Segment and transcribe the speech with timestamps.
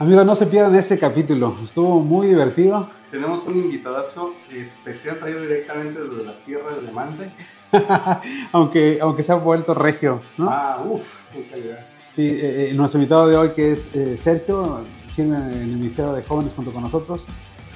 [0.00, 1.56] Amigos, no se pierdan este capítulo.
[1.60, 2.86] Estuvo muy divertido.
[3.10, 7.32] Tenemos un invitadazo especial traído directamente desde las tierras de Mante.
[8.52, 10.50] aunque, aunque se ha vuelto regio, ¿no?
[10.50, 11.80] Ah, uff, qué calidad.
[12.14, 16.12] Sí, eh, eh, nuestro invitado de hoy que es eh, Sergio, sirve en el Ministerio
[16.12, 17.24] de Jóvenes junto con nosotros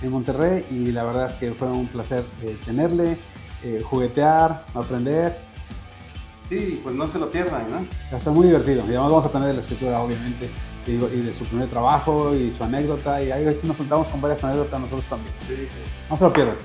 [0.00, 3.16] en Monterrey y la verdad es que fue un placer eh, tenerle,
[3.82, 5.40] juguetear, aprender.
[6.48, 8.16] Sí, pues no se lo pierdan, ¿no?
[8.16, 8.84] Está muy divertido.
[8.86, 10.48] Y además vamos a aprender de la escritura, obviamente,
[10.86, 13.22] y, y de su primer trabajo y su anécdota.
[13.22, 15.34] Y ahí sí nos juntamos con varias anécdotas nosotros también.
[15.46, 15.68] Sí, sí.
[16.10, 16.56] No se lo pierdan.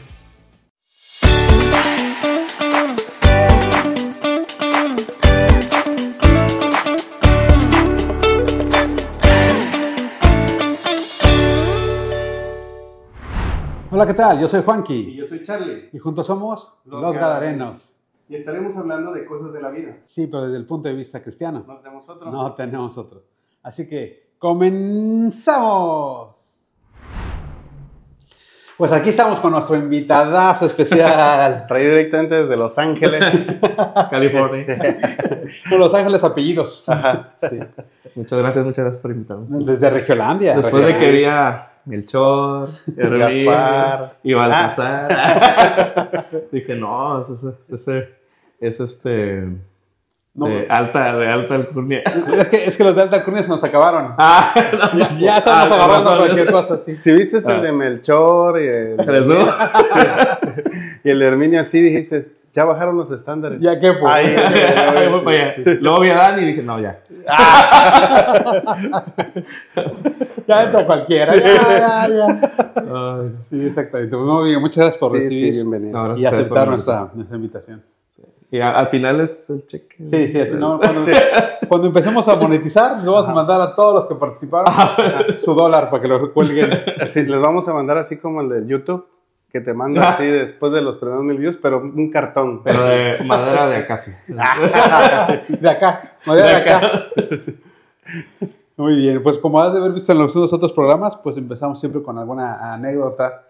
[13.90, 14.40] Hola, ¿qué tal?
[14.40, 15.90] Yo soy Y Juanqui yo soy Charlie.
[15.94, 17.96] y juntos somos Los Los, Gadarenos.
[18.30, 19.98] Y estaremos hablando de cosas de la vida.
[20.06, 21.64] Sí, pero desde el punto de vista cristiano.
[21.66, 22.30] ¿No tenemos otro?
[22.30, 23.24] No tenemos otro.
[23.68, 25.52] Así que comenzamos.
[28.78, 31.66] Pues aquí estamos con nuestro invitadazo especial.
[31.68, 33.22] Traído directamente desde Los Ángeles.
[34.10, 34.66] California.
[35.70, 36.86] con Los Ángeles apellidos.
[36.86, 37.60] Sí.
[38.16, 39.66] Muchas gracias, muchas gracias por invitarme.
[39.66, 40.56] Desde Regiolandia.
[40.56, 41.20] Después de que Regiolandia.
[41.20, 44.14] vi a Melchor, Hermín Gaspar.
[44.24, 48.08] y Baltasar, dije, no, es, es, es,
[48.62, 49.44] es este.
[50.38, 52.04] No, de alta, de alta alcurnia.
[52.40, 54.14] es, que, es que los de Alta Alcurnia se nos acabaron.
[54.20, 54.54] Ah,
[54.96, 56.78] ya, ya estamos Ah, agarrando cualquier cosa.
[56.78, 56.96] Sí.
[56.96, 57.54] Si viste Ah.
[57.56, 58.98] el de Melchor y el,
[61.04, 63.60] y el de Herminia, sí dijiste, ya bajaron los estándares.
[63.60, 64.12] Ya que pues.
[64.14, 65.56] Ay, Ahí voy para allá.
[65.82, 67.00] Luego vi a Dan y dije, no, ya.
[70.48, 71.36] ya entra cualquiera.
[71.36, 72.54] Ya, ya, ya.
[72.76, 74.16] Ay, Sí, exactamente.
[74.16, 75.98] Pues, muy bien, muchas gracias por Sí, sí, recibir bienvenido.
[75.98, 77.82] no, gracias y aceptar nuestra, nuestra invitación.
[78.50, 80.06] Y a- al final es el cheque.
[80.06, 81.06] Sí, sí, al final, cuando,
[81.68, 84.74] cuando empecemos a monetizar, les vamos a mandar a todos los que participaron
[85.44, 86.70] su dólar para que lo cuelguen.
[87.08, 89.06] Sí, les vamos a mandar así como el de YouTube,
[89.52, 92.64] que te manda así después de los primeros mil views, pero un cartón.
[92.64, 94.14] Pero de madera de acacia.
[95.48, 96.82] De acá, madera de acá.
[98.78, 102.02] Muy bien, pues como has de haber visto en los otros programas, pues empezamos siempre
[102.04, 103.44] con alguna anécdota,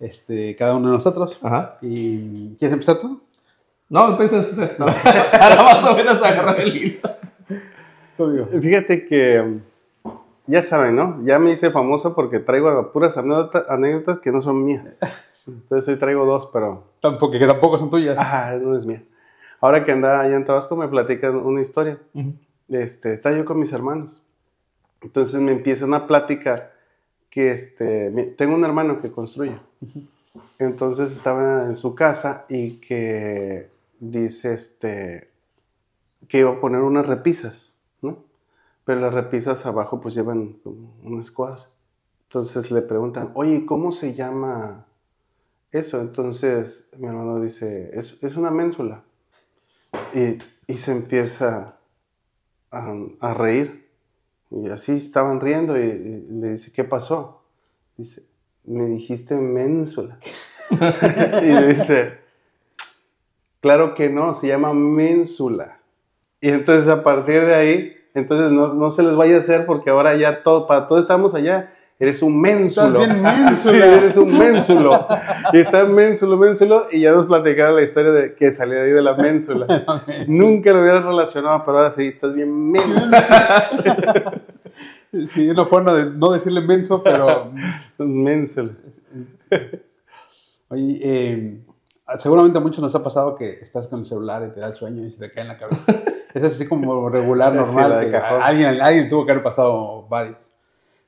[0.00, 1.38] este, cada uno de nosotros.
[1.40, 1.76] Ajá.
[1.80, 3.20] ¿Y quieres empezar tú?
[3.92, 4.86] No, empiezas esto.
[5.40, 7.10] Ahora más o menos agarrar el hilo.
[8.62, 9.58] Fíjate que,
[10.46, 11.18] ya saben, ¿no?
[11.24, 14.98] Ya me hice famoso porque traigo puras anécdota- anécdotas que no son mías.
[15.46, 18.16] Entonces hoy traigo dos, pero Tampoco, que tampoco son tuyas.
[18.18, 19.02] ah, no es mía.
[19.60, 21.98] Ahora que andaba allá en Tabasco me platican una historia.
[22.70, 24.22] Este, estaba yo con mis hermanos.
[25.02, 26.72] Entonces me empiezan a platicar
[27.28, 29.56] que este, tengo un hermano que construye.
[30.58, 33.70] Entonces estaba en su casa y que
[34.02, 35.30] dice este,
[36.28, 38.24] que iba a poner unas repisas, ¿no?
[38.84, 41.68] Pero las repisas abajo pues llevan una escuadra.
[42.24, 44.86] Entonces le preguntan, oye, ¿cómo se llama
[45.70, 46.00] eso?
[46.00, 49.04] Entonces mi hermano dice, es, es una ménsula.
[50.12, 50.38] Y,
[50.76, 51.76] se empieza
[52.70, 53.88] a, a reír.
[54.50, 57.44] Y así estaban riendo y, y le dice, ¿qué pasó?
[57.96, 58.24] Dice,
[58.64, 60.18] me dijiste ménsula.
[60.70, 62.21] y le dice,
[63.62, 65.78] claro que no, se llama ménsula.
[66.42, 69.88] Y entonces a partir de ahí, entonces no, no se les vaya a hacer porque
[69.88, 71.72] ahora ya todo, para todos estamos allá.
[72.02, 73.00] Eres un ménsulo.
[73.00, 73.56] Estás bien ménsula.
[73.56, 75.06] Sí, eres un ménsulo.
[75.52, 76.88] Y está ménsulo, ménsulo.
[76.90, 79.84] Y ya nos platicaron la historia de que salió de ahí de la ménsula.
[80.26, 84.42] Nunca lo hubiera relacionado, pero ahora sí, estás bien ménsula.
[85.28, 87.52] Sí, es una forma de no decirle menso, pero...
[87.98, 88.70] Ménsula.
[90.70, 91.60] Oye, eh,
[92.18, 94.74] seguramente a muchos nos ha pasado que estás con el celular y te da el
[94.74, 95.84] sueño y se te cae en la cabeza.
[96.34, 98.10] Es así como regular, Sí, normal.
[98.10, 98.40] cajón.
[98.42, 100.50] alguien, alguien tuvo que haber pasado varios.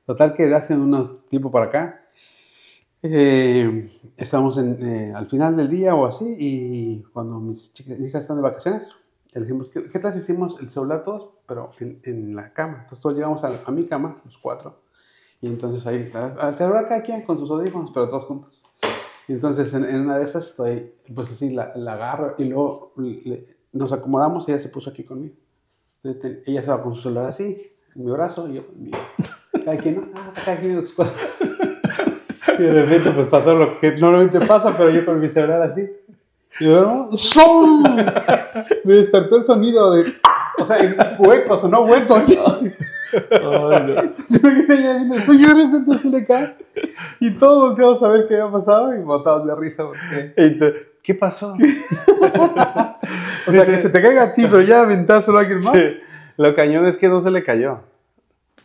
[0.05, 2.05] Total que de hace unos tiempo para acá,
[3.01, 8.23] eh, estamos en, eh, al final del día o así y cuando mis chicas, hijas
[8.23, 8.91] están de vacaciones,
[9.33, 12.77] le decimos, ¿qué, qué tal si hicimos el celular todos, pero en, en la cama?
[12.81, 14.79] Entonces todos llegamos a, a mi cama, los cuatro,
[15.41, 18.63] y entonces ahí, al celular cada quien con sus audífonos, pero todos juntos.
[19.27, 23.43] Entonces en, en una de esas estoy, pues así, la, la agarro y luego le-
[23.73, 25.35] nos acomodamos y ella se puso aquí conmigo.
[26.03, 28.91] Entonces, te- ella estaba con su celular así, en mi brazo, y yo mi...
[29.65, 30.07] Cada quien, ¿no?
[30.13, 31.15] Ah, cada quien sus cosas.
[32.57, 35.81] Y de repente pues pasó lo que normalmente pasa, pero yo con mi celular así.
[36.59, 37.83] Y de repente, ¡zum!
[38.83, 40.13] Me despertó el sonido de...
[40.59, 42.23] O sea, en huecos o no huecos.
[44.27, 46.55] Se me queda ya viendo el sueño y de repente así le cae.
[47.19, 50.33] Y todos volteamos a ver qué había pasado y botados de risa porque...
[50.59, 50.65] Tú,
[51.03, 51.55] ¿Qué pasó?
[53.47, 55.77] O sea, que se te caiga a ti, pero ya aventárselo a alguien más.
[56.37, 57.79] Lo cañón es que no se le cayó.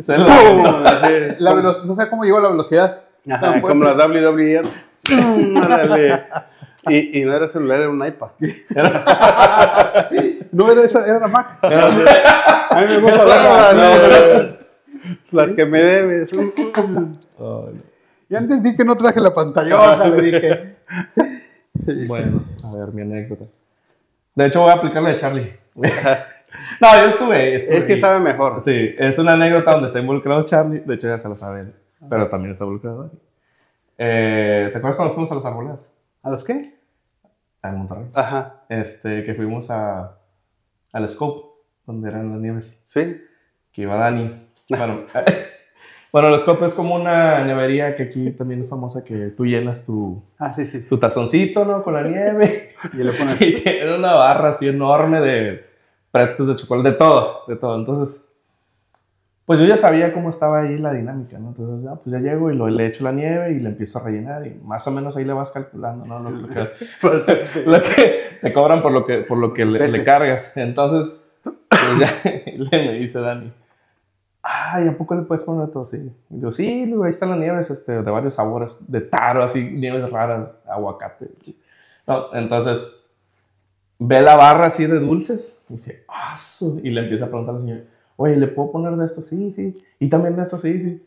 [0.09, 1.37] La-.
[1.39, 3.03] La velo- no sé cómo llegó a la velocidad.
[3.31, 4.63] Ajá, No, fue- como la WWE.
[5.63, 6.25] Órale.
[6.89, 8.29] Y, y no era celular, era un iPad.
[10.53, 11.59] No era esa, era la Mac.
[11.63, 14.57] Era- A mí me gusta no, no.
[15.33, 16.33] Las que me debes.
[17.39, 17.69] No.
[18.31, 20.77] Y antes di que no traje la pantallona, le dije.
[22.09, 23.47] Bueno, a ver, mi anécdota.
[24.35, 25.59] De hecho, voy a aplicar la de Charlie.
[25.75, 27.55] no, yo estuve.
[27.57, 27.99] estuve Es que ahí.
[28.01, 28.61] sabe mejor.
[28.61, 30.81] Sí, es una anécdota donde está involucrado Charlie.
[30.81, 31.75] De hecho, ya se lo sabe él.
[32.09, 33.19] Pero también está involucrado Dani.
[33.99, 35.95] Eh, ¿Te acuerdas cuando fuimos a las arboledas?
[36.23, 36.75] ¿A los qué?
[37.63, 38.07] En Monterrey.
[38.15, 38.63] Ajá.
[38.69, 40.19] Este, que fuimos a,
[40.93, 41.49] al Scope,
[41.87, 42.83] donde eran las nieves.
[42.85, 43.21] Sí.
[43.73, 44.49] Que iba Dani.
[44.71, 45.07] Bueno,
[46.13, 49.87] bueno, el Scope es como una nevería que aquí también es famosa que tú llenas
[49.87, 50.89] tu, Ah, sí, sí, sí.
[50.89, 51.83] tu tazoncito, ¿no?
[51.83, 52.71] Con la nieve.
[52.93, 53.37] Y le ponen.
[53.41, 55.65] y tiene una barra así enorme de
[56.11, 57.77] pretzels de chocolate, de todo, de todo.
[57.77, 58.27] Entonces,
[59.45, 61.49] pues yo ya sabía cómo estaba ahí la dinámica, ¿no?
[61.49, 64.05] Entonces, ya, pues ya llego y lo, le echo la nieve y le empiezo a
[64.05, 66.21] rellenar y más o menos ahí le vas calculando, ¿no?
[66.21, 66.55] Lo, lo que,
[67.67, 70.57] lo que te cobran por lo que, por lo que le, le cargas.
[70.57, 73.53] Entonces, pues ya le me dice Dani,
[74.43, 76.13] ay, ¿a poco le puedes poner todo así?
[76.31, 76.67] Y digo, sí,
[77.03, 81.31] ahí están las nieves este, de varios sabores, de taro, así, nieves raras, aguacate.
[82.07, 83.11] No, entonces,
[83.99, 87.55] ve la barra así de dulces y dice, ah, su-", y le empieza a preguntar
[87.55, 87.85] a la señora,
[88.17, 89.23] oye, ¿le puedo poner de esto?
[89.23, 89.77] Sí, sí.
[89.99, 91.07] Y también de esto, sí, sí.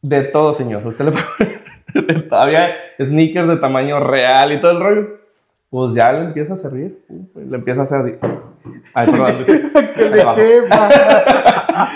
[0.00, 0.86] De todo, señor.
[0.86, 1.12] Usted le
[1.92, 5.08] puede todavía sneakers de tamaño real y todo el rollo.
[5.70, 7.04] Pues ya le empieza a servir.
[7.34, 8.14] Le empieza a hacer así.
[8.94, 9.44] Ay, perdón.
[9.94, 10.34] Que le quema.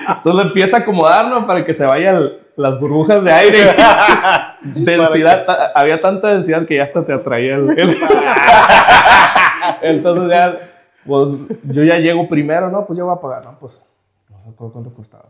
[0.08, 1.46] Entonces le empieza a acomodar, ¿no?
[1.46, 3.58] Para que se vayan las burbujas de aire.
[4.62, 7.78] densidad, había tanta densidad que ya hasta te atraía el...
[7.78, 7.96] el-
[9.82, 10.58] Entonces ya,
[11.06, 11.32] pues
[11.64, 12.86] yo ya llego primero, ¿no?
[12.86, 13.58] Pues yo voy a pagar, ¿no?
[13.58, 13.88] Pues
[14.30, 15.26] no sé cu- cuánto costaba.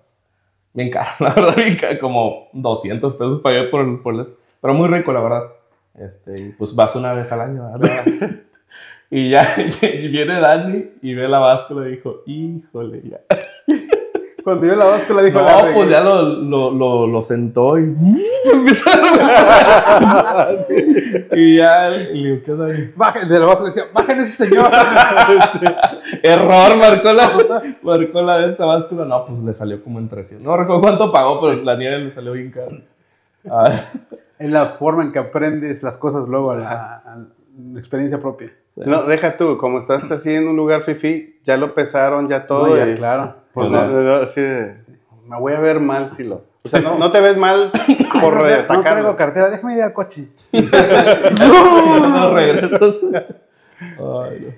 [0.73, 4.23] Bien caro, la verdad, bien caro, como 200 pesos pagué por, el- por el...
[4.61, 5.43] Pero muy rico, la verdad.
[5.99, 8.05] Este, pues vas una vez al año, ¿verdad?
[9.11, 13.21] Y ya y viene Dani y ve la báscula y dijo, híjole, ya.
[14.45, 17.83] Cuando yo la báscula dijo No, pues ya lo, lo, lo, lo sentó y
[18.53, 20.49] empezó a-
[21.33, 22.53] Y ya, le digo, ¿qué?
[22.53, 24.71] Y, Bajen, de la báscula decía, bajen ese señor.
[26.23, 29.05] Error, marcó la, marcó la de esta báscula.
[29.05, 30.45] No, pues le salió como en 300.
[30.47, 32.77] No recuerdo cuánto pagó, pero la nieve le salió bien caro.
[33.51, 33.83] Ah,
[34.39, 37.19] es la forma en que aprendes las cosas luego a la, a
[37.73, 38.53] la experiencia propia.
[38.77, 42.67] No, deja tú, como estás así en un lugar fifi, ya lo pesaron, ya todo.
[42.69, 43.35] No, ya, y- claro.
[43.55, 44.27] Pues Pues no, no.
[45.27, 46.43] me voy a ver mal si lo.
[46.65, 47.71] O sea, no, te ves mal
[48.21, 50.29] por no, no traigo cartera, déjame ir al coche.
[50.53, 53.01] no regresas.
[53.81, 54.55] Ay,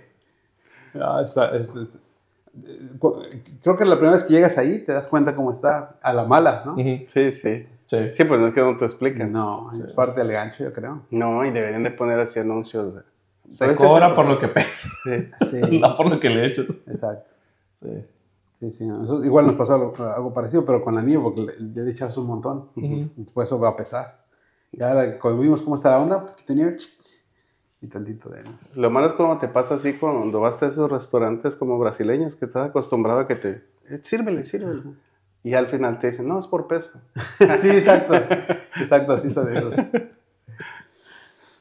[0.95, 1.05] no.
[1.05, 3.21] Ah, está- es- es- eh, cu-
[3.63, 6.25] creo que la primera vez que llegas ahí te das cuenta cómo está a la
[6.25, 6.77] mala, ¿no?
[6.77, 7.67] Sí, sí.
[7.87, 8.11] Sí.
[8.13, 9.33] Sí, pues no es que no te expliquen.
[9.33, 11.03] No, es parte del gancho, yo creo.
[11.11, 12.95] No, y deberían de poner así anuncios.
[12.97, 13.03] de-
[13.49, 15.29] Se Este cobra por lo que pesa, Sí.
[15.51, 16.67] Sí, no por lo que le echas.
[16.87, 17.33] exacto.
[17.75, 18.05] Sí.
[18.61, 21.53] Sí, sí, eso igual nos pasó algo, algo parecido, pero con la nieve, porque le,
[21.73, 22.69] ya le echas un montón.
[22.75, 22.85] Ujú.
[22.85, 24.25] y Después eso va a pesar.
[24.73, 26.93] Y ahora cuando vimos cómo está la onda, poquito nieve, chit,
[27.81, 28.43] y tantito de...
[28.75, 32.47] Lo malo es cuando te pasa así cuando vas a esos restaurantes como brasileños que
[32.47, 33.51] estás acostumbrado a que te.
[33.89, 34.83] eh, sírvele, sírvele.
[35.45, 36.91] Y al final te dicen, no, es por peso.
[37.61, 38.15] sí, exacto.
[38.81, 39.75] Exacto, así son ellos.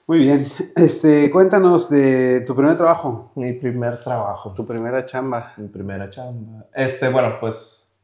[0.07, 0.45] Muy bien.
[0.75, 3.31] Este, cuéntanos de tu primer trabajo.
[3.35, 4.53] Mi primer trabajo.
[4.53, 5.53] Tu primera chamba.
[5.57, 6.65] Mi primera chamba.
[6.73, 7.99] Este, bueno, pues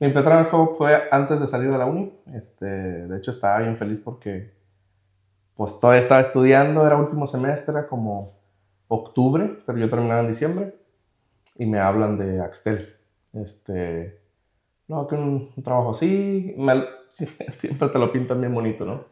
[0.00, 2.12] mi primer trabajo fue antes de salir de la uni.
[2.34, 4.52] Este, de hecho estaba bien feliz porque
[5.56, 8.32] pues todavía estaba estudiando, era último semestre, era como
[8.88, 10.74] octubre, pero yo terminaba en diciembre
[11.56, 12.94] y me hablan de Axtel.
[13.34, 14.20] Este,
[14.88, 16.84] no, que un, un trabajo así, me-
[17.54, 19.04] siempre te lo pintan bien bonito, ¿no?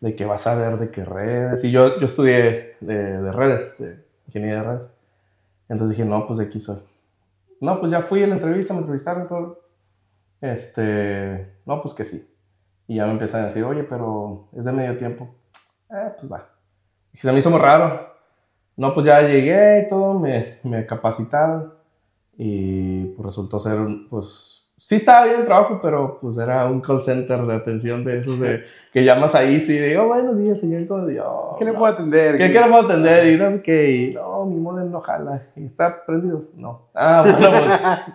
[0.00, 1.64] De que vas a ver de qué redes.
[1.64, 5.00] Y yo, yo estudié de, de redes, de ingeniería de redes.
[5.68, 6.78] Entonces dije, no, pues de aquí soy.
[7.60, 9.60] No, pues ya fui a la entrevista, me entrevistaron todo.
[10.40, 12.28] Este, no, pues que sí.
[12.86, 15.28] Y ya me empezaron a decir, oye, pero es de medio tiempo.
[15.90, 16.48] Eh, pues va.
[17.12, 18.14] Y se me hizo muy raro.
[18.76, 21.72] No, pues ya llegué y todo, me, me capacitaron.
[22.36, 23.78] Y pues resultó ser,
[24.10, 28.18] pues, sí estaba bien el trabajo, pero pues era un call center de atención de
[28.18, 30.86] esos de que llamas ahí y digo, buenos días, señor.
[30.86, 32.36] ¿cómo yo, ¿Qué le puedo atender?
[32.38, 33.26] ¿Qué, qué le puedo atender?
[33.32, 33.90] Y no sé qué.
[33.90, 35.42] Y no, mi modem no jala.
[35.56, 36.44] Y está prendido.
[36.54, 36.88] No.
[36.94, 37.50] Ah, bueno,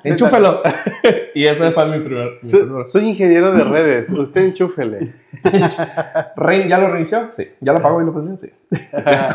[0.01, 0.61] pues enchúfelo.
[1.35, 2.29] y ese fue mi primer.
[2.41, 4.09] mi Soy, ingeniero de redes.
[4.09, 5.13] Usted enchúfele.
[5.43, 7.29] ¿Ya lo reinició?
[7.31, 7.47] Sí.
[7.59, 8.37] ¿Ya lo apagó y lo prendió?
[8.37, 8.51] Sí.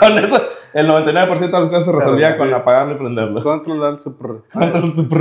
[0.00, 0.40] con eso,
[0.72, 2.38] el 99% de las cosas se resolvía Sí.
[2.38, 3.42] con apagarlo y prenderlo.
[3.42, 4.16] Controlar su.
[4.16, 5.20] pro- Control super,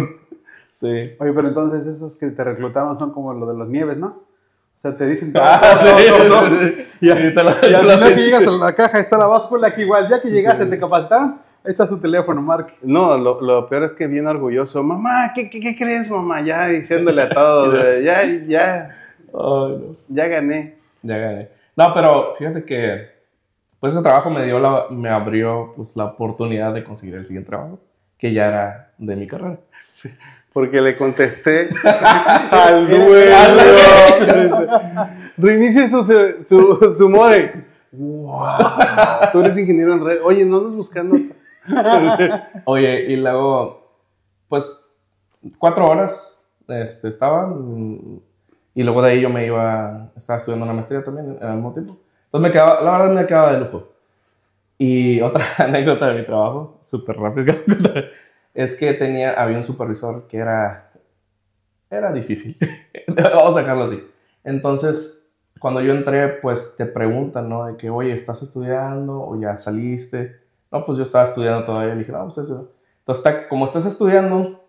[0.79, 1.15] Sí.
[1.19, 4.07] Oye, pero entonces esos que te reclutaban son como lo de las nieves, ¿no?
[4.07, 5.31] O sea, te dicen.
[5.39, 6.59] Ah, todo, sí, todo, todo.
[6.59, 6.85] sí, sí.
[6.99, 7.17] Y, Sí, al
[7.81, 10.77] final que llegas a la caja está la báscula que igual, ya que llegaste, te
[10.77, 12.73] capacitaron, ahí está su teléfono, marca.
[12.81, 14.83] No, lo, lo peor es que bien orgulloso.
[14.83, 16.41] Mamá, ¿qué, qué, qué crees, mamá?
[16.41, 17.73] Ya diciéndole a todo.
[18.01, 18.97] ya, ya,
[19.33, 19.95] Ay, no.
[20.09, 20.75] ya gané.
[21.03, 21.49] Ya gané.
[21.77, 23.15] No, pero fíjate que
[23.79, 27.47] pues ese trabajo me dio la, me abrió pues la oportunidad de conseguir el siguiente
[27.49, 27.79] trabajo,
[28.17, 29.59] que ya era de mi carrera.
[30.55, 34.55] Porque le contesté al dueño.
[35.37, 36.01] Reinicie su,
[36.47, 37.65] su, su modem.
[37.91, 38.39] Wow.
[39.33, 40.19] Tú eres ingeniero en red.
[40.23, 41.17] Oye, no andas buscando.
[42.63, 43.85] Oye, y luego,
[44.47, 44.89] pues,
[45.57, 47.53] cuatro horas este, estaba,
[48.73, 51.97] y luego de ahí yo me iba, estaba estudiando una maestría también al mismo tiempo.
[52.27, 53.89] Entonces me quedaba, la verdad me quedaba de lujo.
[54.77, 57.53] Y otra anécdota de mi trabajo, súper rápido,
[58.55, 60.91] es que tenía, había un supervisor que era,
[61.89, 62.57] era difícil.
[63.07, 64.03] Vamos a dejarlo así.
[64.43, 67.65] Entonces, cuando yo entré, pues te preguntan, ¿no?
[67.65, 70.39] De que, oye, ¿estás estudiando o ya saliste?
[70.71, 71.93] No, pues yo estaba estudiando todavía.
[71.93, 72.71] Le dije, no, pues eso.
[72.99, 74.63] Entonces, como estás estudiando,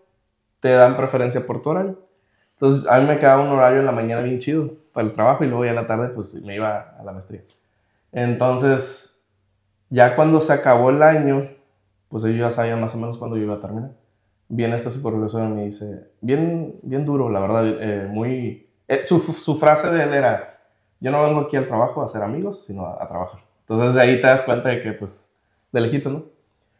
[0.58, 1.98] te dan preferencia por tu horario.
[2.54, 5.44] Entonces, a mí me quedaba un horario en la mañana bien chido para el trabajo
[5.44, 7.42] y luego ya en la tarde, pues me iba a la maestría.
[8.10, 9.26] Entonces,
[9.90, 11.55] ya cuando se acabó el año,
[12.08, 13.90] pues ellos ya sabían más o menos cuándo yo iba a terminar.
[14.48, 18.68] Viene este supervisor y me dice, bien, bien duro, la verdad, eh, muy...
[18.88, 20.60] eh, su, su frase de él era,
[21.00, 23.40] yo no vengo aquí al trabajo a hacer amigos, sino a, a trabajar.
[23.60, 25.36] Entonces de ahí te das cuenta de que, pues,
[25.72, 26.24] de lejito, ¿no?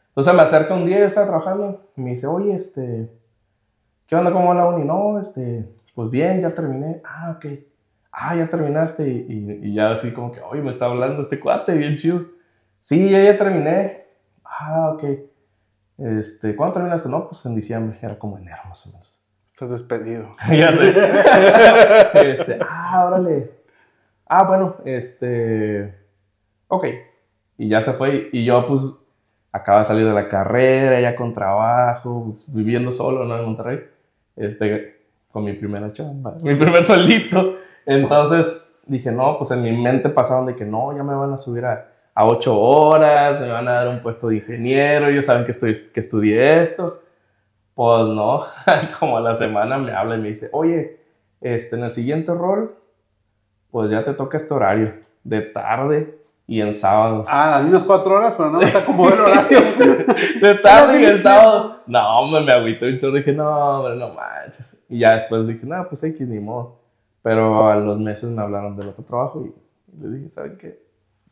[0.08, 3.10] Entonces me acerca un día, yo estaba trabajando, y me dice, oye, este,
[4.06, 4.32] ¿qué onda?
[4.32, 4.84] ¿Cómo va la uni?
[4.84, 7.00] No, este, pues bien, ya terminé.
[7.04, 7.46] Ah, ok.
[8.12, 9.08] Ah, ya terminaste.
[9.08, 12.22] Y, y- y ya así como que, oye, me está hablando este cuate, bien chido.
[12.80, 14.05] Sí, ya, ya terminé.
[14.48, 15.04] Ah, ok.
[15.98, 17.08] Este, ¿cuándo terminaste?
[17.08, 19.24] No, pues en diciembre, era como enero más o menos.
[19.48, 20.30] Estás despedido.
[20.50, 20.90] ya sé.
[22.32, 23.50] este, ah, órale.
[24.26, 25.94] Ah, bueno, este.
[26.68, 26.84] Ok.
[27.58, 28.28] Y ya se fue.
[28.32, 28.82] Y yo, pues,
[29.52, 33.38] acaba de salir de la carrera, ya con trabajo, viviendo solo, ¿no?
[33.38, 33.80] En Monterrey.
[34.36, 34.96] Este,
[35.36, 37.56] con mi primera chamba, mi primer solito.
[37.84, 41.36] Entonces dije, no, pues en mi mente pasaron de que no, ya me van a
[41.36, 45.44] subir a, a ocho horas, me van a dar un puesto de ingeniero, ellos saben
[45.44, 47.02] que, estoy, que estudié esto.
[47.74, 48.42] Pues no,
[48.98, 50.98] como a la semana me habla y me dice, oye,
[51.42, 52.74] este, en el siguiente rol,
[53.70, 54.94] pues ya te toca este horario,
[55.24, 57.28] de tarde y en sábados.
[57.30, 59.60] Ah, las mismas cuatro horas, pero no está como el horario.
[60.40, 61.82] De tarde y en sábado.
[61.86, 63.12] No, hombre, me agüité un chorro.
[63.16, 64.86] Dije, no, hombre, no manches.
[64.88, 66.78] Y ya después dije, no, pues X, ni modo.
[67.20, 69.52] Pero a los meses me hablaron del otro trabajo y
[70.00, 70.85] le dije, ¿saben qué?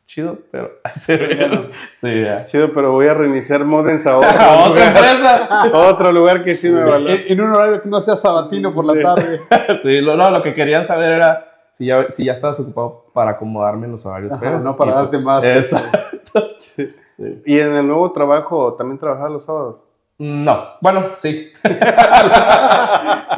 [0.05, 1.69] Chido, pero ahí se ve.
[1.95, 2.43] Sí, ya.
[2.43, 5.71] Chido, pero voy a reiniciar modems a A otro, otra lugar, empresa.
[5.73, 7.09] otro lugar que sí me valió.
[7.09, 9.01] en, en un horario que no sea sabatino por la Sí.
[9.03, 9.41] tarde.
[9.81, 13.31] Sí, lo, no, lo que querían saber era si ya, si ya estabas ocupado para
[13.31, 14.63] acomodarme en los horarios Ajá, feos.
[14.63, 15.43] no para Y, darte más.
[15.43, 16.47] Exacto.
[16.75, 16.95] Sí.
[17.17, 17.41] Sí.
[17.45, 19.87] Y en el nuevo trabajo también trabajaba los sábados.
[20.17, 21.51] No, bueno, sí.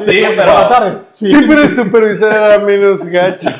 [0.00, 0.98] sí, pero tarde.
[1.10, 1.26] Sí.
[1.34, 3.50] Sí, pero el supervisor era menos gacho.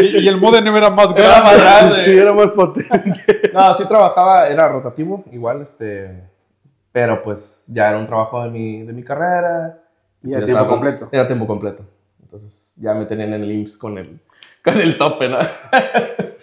[0.00, 1.60] Y, y el modem era más era más grande.
[1.60, 2.04] grande.
[2.06, 3.50] Sí, era más potente.
[3.52, 6.22] No, sí trabajaba, era rotativo, igual, este,
[6.90, 9.78] pero pues ya era un trabajo de mi, de mi carrera.
[10.22, 11.08] Y a Ya tiempo estaba- completo.
[11.12, 11.84] Era tiempo completo.
[12.22, 14.18] Entonces ya me tenían en el IMSS con el,
[14.64, 15.38] con el tope, ¿no?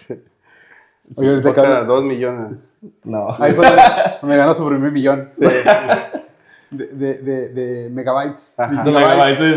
[1.17, 2.79] Oye, ahorita O sea, dos millones.
[3.03, 3.27] No.
[3.39, 3.81] Ahí fue donde
[4.23, 5.45] me ganó su primer millón Sí.
[6.71, 8.59] de, de, de, de megabytes.
[8.59, 9.35] Ajá.
[9.35, 9.53] Sí.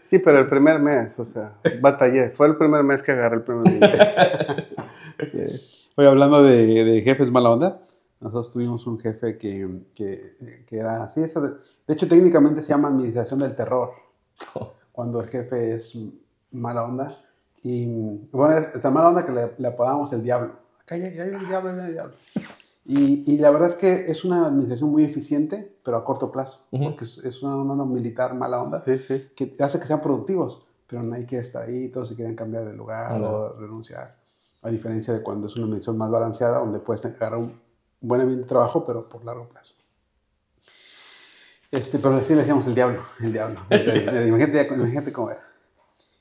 [0.00, 2.30] Sí, pero el primer mes, o sea, batallé.
[2.30, 3.90] Fue el primer mes que agarré el primer millón.
[5.96, 7.80] Oye, hablando de, de jefes mala onda,
[8.20, 11.22] nosotros tuvimos un jefe que, que, que era así.
[11.22, 11.50] Eso de,
[11.86, 13.92] de hecho, técnicamente se llama administración del terror,
[14.92, 15.96] cuando el jefe es
[16.50, 17.16] mala onda.
[17.62, 17.86] Y
[18.32, 20.52] bueno, es tan mala onda que le, le apodábamos el diablo.
[20.88, 22.14] Ya, viene el diablo, ya viene el diablo.
[22.86, 26.66] Y, y la verdad es que es una administración muy eficiente, pero a corto plazo,
[26.70, 26.84] Ujú.
[26.84, 29.30] porque es, es una onda militar mala onda Sí, sí.
[29.34, 32.74] que hace que sean productivos, pero nadie quiere estar ahí, todos se quieren cambiar de
[32.74, 34.16] lugar o renunciar.
[34.60, 37.58] A diferencia de cuando es una medición más balanceada, donde puedes agarrar un
[38.00, 39.74] buen ambiente de trabajo, pero por largo plazo.
[41.70, 43.60] Este, pero así le decíamos el diablo, el diablo.
[43.70, 45.42] imagínate, imagínate cómo era.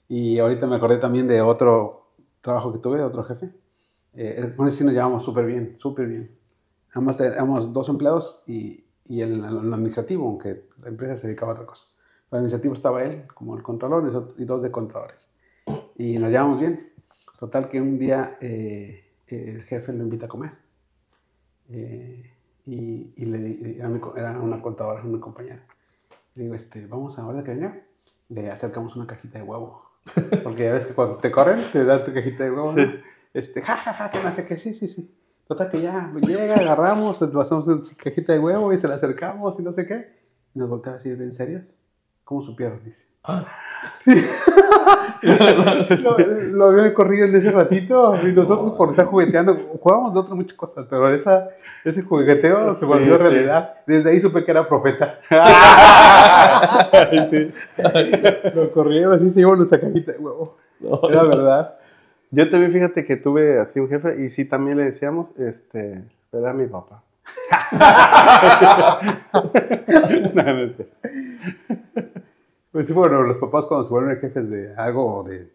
[0.08, 2.08] Y ahorita me acordé también de otro
[2.42, 3.52] trabajo que tuve, de otro jefe.
[4.16, 6.32] Eh, ese sí nos llevamos súper bien, súper bien.
[6.94, 11.66] Además éramos dos empleados y, y el, administrativo, aunque la empresa se dedicaba a otra
[11.66, 11.88] cosa.
[12.32, 15.30] El administrativo estaba él, como el controlador, y nosotros- y dos de contadores.
[15.98, 16.92] Y nos llevamos bien.
[17.40, 20.52] Total que un día eh, el jefe lo invita a comer.
[21.70, 22.30] Eh,
[22.66, 25.64] y y le, era, una contadora, una compañera.
[26.36, 27.82] Le digo, este, vamos a hora que venga,
[28.30, 29.84] le acercamos una cajita de huevo.
[30.44, 32.74] Porque ya ves que cuando te corren, te dan tu cajita de huevo.
[33.34, 35.18] Este, ja, ja, ja, que no sé qué, sí, sí, sí.
[35.48, 39.64] Total que ya llega, agarramos, pasamos una cajita de huevo y se la acercamos y
[39.64, 40.16] no sé qué.
[40.56, 41.76] Y nos volteaba a decir, ¿en serios?
[42.24, 42.82] ¿Cómo supieron?
[42.84, 43.08] Dice.
[43.26, 43.46] Ah.
[45.22, 50.36] lo, lo habían corrido en ese ratito y nosotros por estar jugueteando, jugábamos de otras
[50.36, 51.48] muchas cosas, pero esa,
[51.86, 53.24] ese jugueteo se volvió sí.
[53.24, 53.76] realidad.
[53.88, 55.20] Desde ahí supe que era profeta.
[57.30, 57.52] Sí.
[58.54, 60.58] Lo corrieron así, se llevó nuestra cajita de huevo.
[60.80, 61.76] No, Era verdad.
[62.36, 66.52] Yo también, fíjate que tuve así un jefe y sí también le decíamos, este, era
[66.52, 67.04] mi papá.
[70.34, 70.88] no, no sé.
[72.72, 75.54] Pues sí, bueno, los papás cuando se vuelven jefes de algo, o de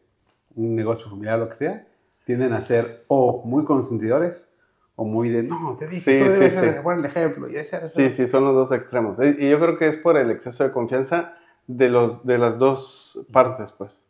[0.55, 1.85] un negocio familiar, lo que sea,
[2.25, 4.49] tienden a ser o muy consentidores
[4.95, 6.79] o muy de, no, te dije, Sí, tú debes sí, ser sí.
[6.81, 7.49] buen ejemplo.
[7.49, 9.17] Y ese- Sí, sí, son los dos extremos.
[9.39, 11.35] Y yo creo que es por el exceso de confianza
[11.67, 14.05] de, los, de las dos partes, pues.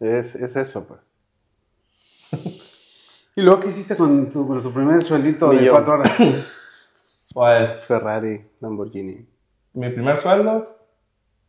[0.00, 1.13] Es, es eso, pues.
[3.36, 6.12] ¿Y luego qué hiciste con tu, con tu primer sueldito de cuatro horas?
[7.32, 7.86] Pues.
[7.88, 9.26] Ferrari, Lamborghini.
[9.72, 10.68] Mi primer sueldo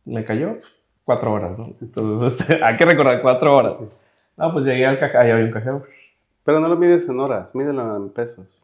[0.04, 0.56] me cayó
[1.04, 1.74] cuatro horas, ¿no?
[1.80, 3.76] Entonces, este, hay que recordar cuatro horas.
[4.36, 5.84] No, pues llegué al cajero, ahí había un cajero.
[6.42, 8.58] Pero no lo mides en horas, mídelo en pesos.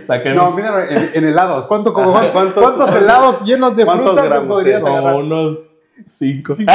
[0.00, 1.66] Saqué No, míralo en, en helados.
[1.66, 5.16] ¿Cuánto, ¿cuántos, ¿cuántos- helados llenos de cuántos fruta te podrías agarrar?
[5.16, 5.71] unos
[6.06, 6.54] cinco.
[6.54, 6.72] Cinco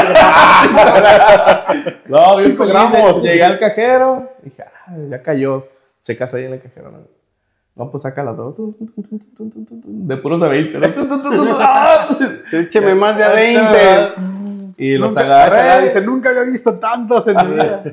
[2.07, 3.21] No, bien gramos.
[3.21, 4.31] Llegué al cajero.
[4.43, 5.67] Dije, ah, ya cayó.
[6.03, 6.91] Checas ahí en el cajero.
[6.91, 6.99] No,
[7.75, 8.03] no pues
[8.55, 8.75] tun,
[9.51, 10.07] tun, tun.
[10.07, 10.77] De puros de 20.
[10.79, 10.89] ¿no?
[10.89, 12.07] Tun, tun, tun, tun, ¡ah!
[12.51, 14.07] Écheme más de a Échame 20.
[14.07, 14.55] más.
[14.77, 15.87] Y los Nunca- agarré.
[15.87, 17.83] Dice, nunca había visto tantos en mi vida.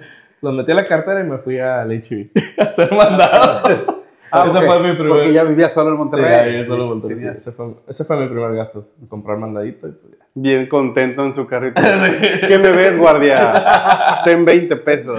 [0.40, 4.02] Los metí a la cartera y me fui al HB a ser mandado.
[4.30, 5.08] Ah, Ese ok, fue mi primer.
[5.10, 6.56] Porque ya vivía solo en Sí, Monterrey.
[6.56, 8.88] ahí solo Monterrey, sí, ese, fue, ese fue mi primer gasto.
[9.08, 10.23] Comprar mandadito y pues ya.
[10.36, 11.80] Bien contento en su carrito.
[12.48, 14.20] ¿Qué me ves, guardia?
[14.24, 15.16] Ten 20 pesos.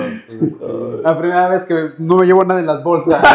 [1.02, 3.22] La primera vez que no me llevo nada en las bolsas.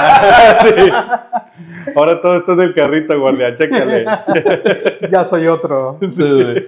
[0.63, 1.93] Sí.
[1.97, 3.55] Ahora todo está en el carrito, guardia.
[3.57, 4.05] Chécale.
[5.11, 5.97] ya soy otro.
[6.01, 6.67] Sí, sí.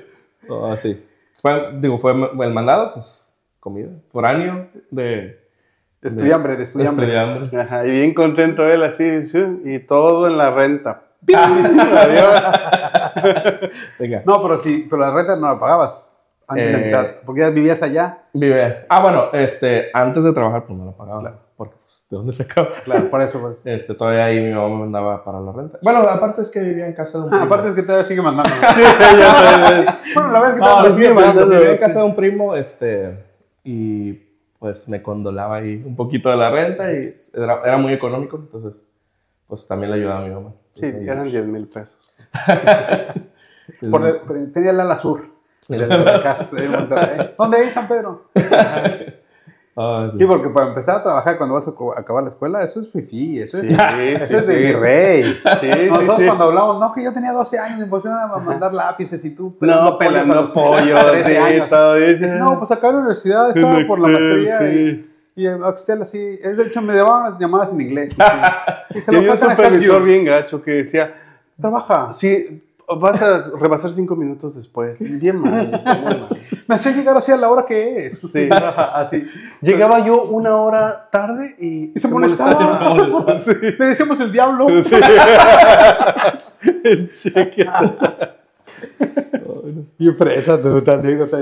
[0.49, 1.05] Oh, sí.
[1.43, 3.91] Fue, digo, fue el mandado, pues, comida.
[4.11, 5.39] Por año de,
[6.01, 7.07] De estudiambre, de de estudiambre.
[7.07, 7.61] estudiambre.
[7.61, 11.03] Ajá, y bien contento él así, sí, y todo en la renta.
[11.29, 12.43] Adiós.
[13.99, 14.23] Venga.
[14.27, 16.15] No, pero sí, pero la renta no la pagabas
[16.49, 18.25] antes de Eh, entrar, porque ya vivías allá.
[18.33, 18.81] Vive.
[18.89, 21.21] Ah, bueno, este, antes de trabajar, pues no lo pagaba.
[21.21, 21.37] Claro.
[21.57, 22.69] Porque, pues, ¿de dónde sacaba?
[22.85, 23.41] Claro, por eso.
[23.41, 23.63] Por eso.
[23.65, 25.79] Este, todavía ahí mi mamá me mandaba para la renta.
[25.83, 27.45] Bueno, aparte es que vivía en casa de un Ah, primo.
[27.45, 28.51] aparte es que todavía sigue mandando.
[29.19, 31.57] Ya bueno, la verdad es que todavía sí, sigue mandando, mandando.
[31.59, 33.25] vivía en casa de un primo, este,
[33.65, 34.13] y
[34.59, 38.87] pues me condolaba ahí un poquito de la renta y era, era muy económico, entonces,
[39.47, 40.53] pues también le ayudaba a mi mamá.
[40.73, 41.99] Sí, eran 10 mil pesos.
[43.91, 45.21] Por el- tenía el ala sur.
[45.69, 47.35] de la casa de Monterrey.
[47.39, 48.25] ¿Dónde es San Pedro?
[49.75, 50.19] Ah, sí.
[50.19, 53.41] Sí, porque para empezar a trabajar cuando vas a acabar la escuela, eso es fifí,
[53.41, 54.61] eso es, Sí, eso sí, es de sí.
[54.61, 55.23] mi rey.
[55.61, 58.75] Sí, sí, Nosotros cuando hablamos, no, que yo tenía 12 años, me pusieron a mandar
[58.75, 61.69] lápices y tú No, pollos a pelando los pollo, 13 sí, años.
[61.71, 61.95] todo.
[61.95, 64.65] Dices, no, pues acá en la universidad estaba por la maestría sí.
[64.67, 68.15] y, y en Axtel así, es de hecho me daban las llamadas en inglés.
[68.95, 71.15] Dije, Y había "How un supervisor you?" bien gacho que decía,
[71.61, 72.13] Trabaja.
[72.13, 72.63] sí,
[73.01, 74.99] vas a rebasar cinco minutos después.
[75.21, 76.29] Bien mal, muy mal.
[76.69, 78.19] Me hacía llegar así a la hora que es.
[78.21, 78.49] Sí.
[78.95, 79.25] así.
[79.63, 82.79] Llegaba yo una hora tarde y, Y se molestaba.
[82.79, 83.41] Se molestaba.
[83.41, 83.51] Sí.
[83.79, 84.67] Le decíamos el diablo.
[84.85, 84.95] Sí.
[86.85, 87.67] El cheque.
[89.99, 91.39] Y fresa, tu anécdota.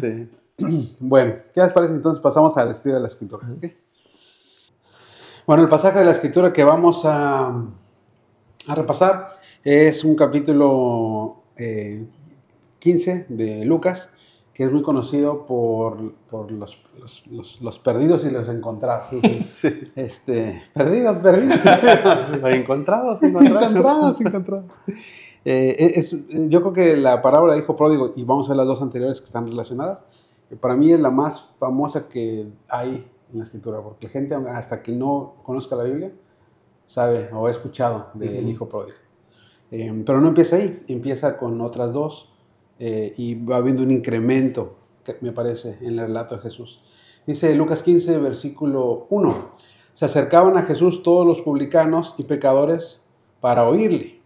[0.00, 0.28] Sí.
[1.00, 1.94] Bueno, ¿qué les parece?
[1.94, 3.46] Entonces pasamos al estudio de la escritura.
[5.46, 9.30] Bueno, el pasaje de la escritura que vamos a, a repasar
[9.64, 12.06] es un capítulo eh,
[12.80, 14.10] 15 de Lucas,
[14.52, 19.08] que es muy conocido por, por los, los- los- los perdidos y los encontrados.
[19.96, 21.60] Este, perdidos, perdidos.
[22.44, 23.70] Encontrados, encontrados.
[23.70, 24.64] encontrados, encontrados.
[25.44, 28.66] Eh, es- yo creo que la parábola de hijo pródigo, y vamos a ver las
[28.66, 30.04] dos anteriores que están relacionadas,
[30.48, 34.34] que para mí es la más famosa que hay en la escritura, porque la gente,
[34.34, 36.12] hasta que no conozca la Biblia,
[36.86, 38.48] sabe o ha escuchado del Ujú.
[38.48, 38.96] hijo pródigo.
[39.70, 42.32] Eh, pero no empieza ahí, empieza con otras dos
[42.78, 46.80] eh, y va habiendo un incremento, que me parece, en el relato de Jesús.
[47.26, 49.52] Dice Lucas 15, versículo 1.
[49.92, 53.02] Se acercaban a Jesús todos los publicanos y pecadores
[53.40, 54.22] para oírle.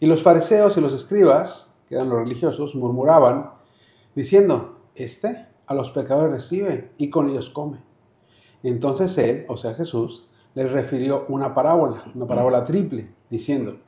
[0.00, 3.52] Y los fariseos y los escribas, que eran los religiosos, murmuraban,
[4.14, 7.78] diciendo, este a los pecadores recibe y con ellos come.
[8.62, 13.78] Entonces él, o sea Jesús, les refirió una parábola, una parábola triple, diciendo,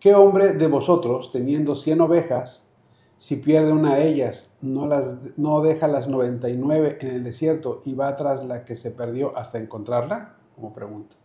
[0.00, 2.68] ¿qué hombre de vosotros, teniendo cien ovejas,
[3.16, 7.94] si pierde una de ellas, no, las, no deja las 99 en el desierto y
[7.94, 10.36] va tras la que se perdió hasta encontrarla?
[10.56, 11.16] Como pregunta.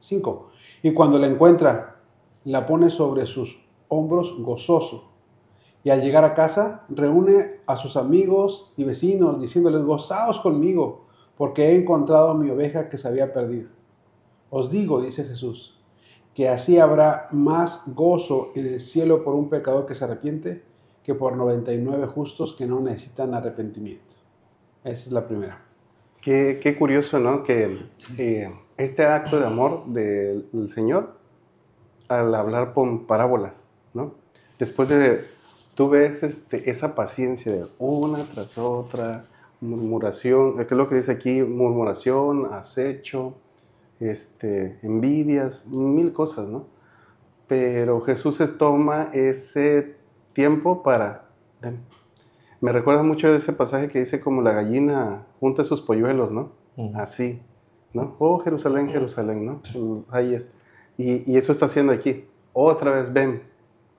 [0.00, 0.50] 5.
[0.82, 2.00] Y cuando la encuentra,
[2.44, 5.10] la pone sobre sus hombros gozoso.
[5.84, 11.04] Y al llegar a casa, reúne a sus amigos y vecinos, diciéndoles, gozaos conmigo,
[11.36, 13.68] porque he encontrado mi oveja que se había perdido.
[14.48, 15.78] Os digo, dice Jesús,
[16.34, 20.62] que así habrá más gozo en el cielo por un pecador que se arrepiente
[21.02, 24.16] que por 99 justos que no necesitan arrepentimiento.
[24.84, 25.60] Esa es la primera.
[26.22, 27.44] Qué, curioso, ¿no?
[27.44, 27.78] Que
[28.16, 31.18] eh, este acto de amor del Señor,
[32.08, 34.14] al hablar con parábolas, ¿no?
[34.58, 35.26] Después de,
[35.74, 39.24] tú ves este, esa paciencia de una tras otra,
[39.64, 41.42] murmuración, ¿qué es lo que dice aquí?
[41.42, 43.34] Murmuración, acecho,
[44.00, 46.66] este, envidias, mil cosas, ¿no?
[47.46, 49.96] Pero Jesús se toma ese
[50.32, 51.28] tiempo para...
[52.60, 56.52] Me recuerda mucho de ese pasaje que dice como la gallina junta sus polluelos, ¿no?
[56.94, 57.42] Así,
[57.92, 58.16] ¿no?
[58.18, 60.04] Oh, Jerusalén, Jerusalén, ¿no?
[60.10, 60.50] Ahí es.
[60.96, 62.24] Y, y, eso está haciendo aquí.
[62.52, 63.42] Otra vez, ven,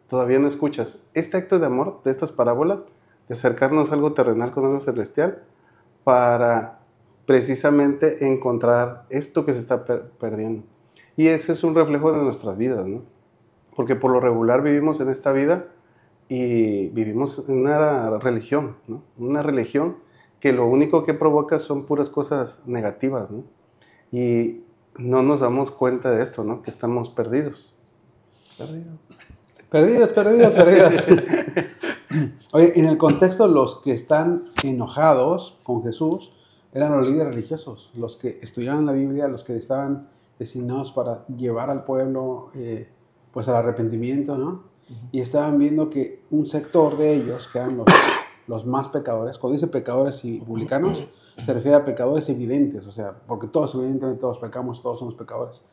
[0.09, 1.03] todavía no escuchas.
[1.13, 2.83] Este acto de amor de estas parábolas,
[3.27, 5.43] de acercarnos a algo terrenal con algo celestial,
[6.03, 6.79] para
[7.25, 10.63] precisamente encontrar esto que se está perdiendo.
[11.17, 13.01] Y ese es un reflejo de nuestras vidas, ¿no?
[13.75, 15.67] Porque por lo regular vivimos en esta vida
[16.29, 19.03] y vivimos en una religión, ¿no?
[19.17, 19.97] Una religión
[20.39, 23.43] que lo único que provoca son puras cosas negativas, ¿no?
[24.11, 24.61] Y
[24.97, 26.61] no nos damos cuenta de esto, ¿no?
[26.61, 27.73] Que estamos perdidos.
[28.57, 28.99] Perdidos.
[29.69, 30.93] Perdidos, perdidos, perdidos.
[32.53, 36.31] Oye, en el contexto, los que están enojados con Jesús
[36.73, 41.69] eran los líderes religiosos, los que estudiaban la Biblia, los que estaban designados para llevar
[41.69, 42.89] al pueblo eh,
[43.31, 44.63] pues al arrepentimiento, ¿no?
[45.11, 47.87] Y estaban viendo que un sector de ellos, que eran los,
[48.47, 51.03] los más pecadores, cuando dice pecadores y publicanos,
[51.43, 55.63] se refiere a pecadores evidentes, o sea, porque todos, evidentemente, todos pecamos, todos somos pecadores,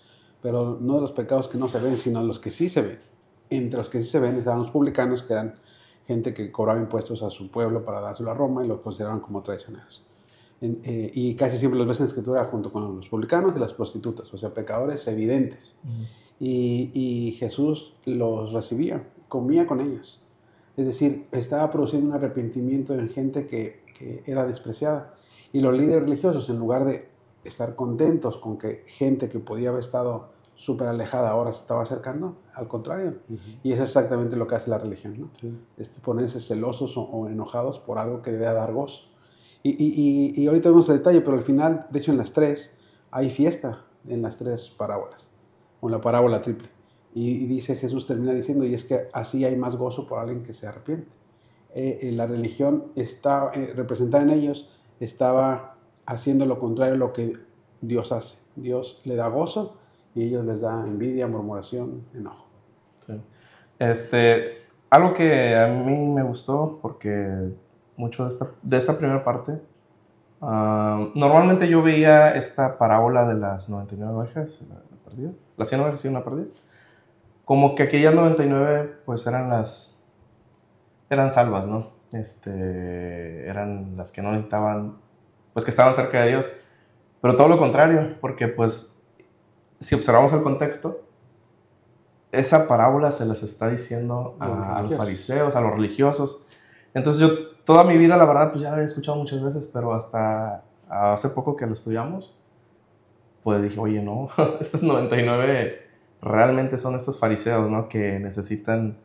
[0.41, 2.83] pero no de los pecados que no se ven, sino de los que sí se
[2.83, 3.12] ven.
[3.57, 5.55] Entre los que sí se ven estaban los publicanos, que eran
[6.07, 9.43] gente que cobraba impuestos a su pueblo para dárselo a Roma y los consideraban como
[9.43, 10.03] traicioneros.
[10.61, 14.33] Eh, y casi siempre los ves en escritura junto con los publicanos y las prostitutas,
[14.33, 15.75] o sea, pecadores evidentes.
[16.39, 20.21] y, y, Jesús los recibía, comía con ellos.
[20.77, 25.15] Es decir, estaba produciendo un arrepentimiento en gente que, que era despreciada.
[25.53, 27.09] Y los líderes religiosos, en lugar de
[27.45, 30.31] estar contentos con que gente que podía haber estado
[30.63, 33.17] súper alejada ahora se estaba acercando, al contrario.
[33.65, 35.31] Y es exactamente lo que hace la religión, ¿no?
[35.77, 39.09] Es ponerse celosos o, enojados por algo que debe dar gozo.
[39.65, 42.77] Y, y, y, ahorita vemos el detalle, pero al final, de hecho en las tres,
[43.11, 45.31] hay fiesta en las tres parábolas,
[45.81, 46.69] o en la parábola triple.
[47.13, 50.53] Y, dice Jesús, termina diciendo, y es que así hay más gozo por alguien que
[50.53, 51.17] se arrepiente.
[51.75, 54.71] Eh, eh, la religión está eh, representada en ellos,
[55.01, 57.37] estaba haciendo lo contrario a lo que
[57.81, 58.39] Dios hace.
[58.55, 59.82] Dios le da gozo
[60.15, 62.47] y ellos les da envidia, murmuración, enojo.
[63.79, 67.51] Este, algo que a mí me gustó, porque
[67.97, 69.61] mucho de esta, de esta primera parte,
[70.41, 76.05] ah, normalmente yo veía esta parábola de las 99 ovejas, la, perdida, las 100 ovejas
[76.05, 76.47] y una perdida,
[77.45, 80.01] como que aquellas 99 pues eran las,
[81.11, 81.89] eran salvas, ¿no?
[82.13, 84.97] Este, eran las que no necesitaban,
[85.55, 86.49] pues que estaban cerca de Dios,
[87.21, 89.02] pero todo lo contrario, porque pues
[89.83, 91.03] si observamos el contexto,
[92.31, 96.49] esa parábola se les está diciendo a, los fariseos, a los religiosos.
[96.95, 99.93] Entonces yo toda mi vida, la verdad, pues ya la había escuchado muchas veces, pero
[99.93, 102.35] hasta hace poco que lo estudiamos,
[103.43, 105.83] pues dije, oye, no, estos 99
[106.23, 107.89] realmente son estos fariseos, ¿no?
[107.89, 108.97] Que necesitan,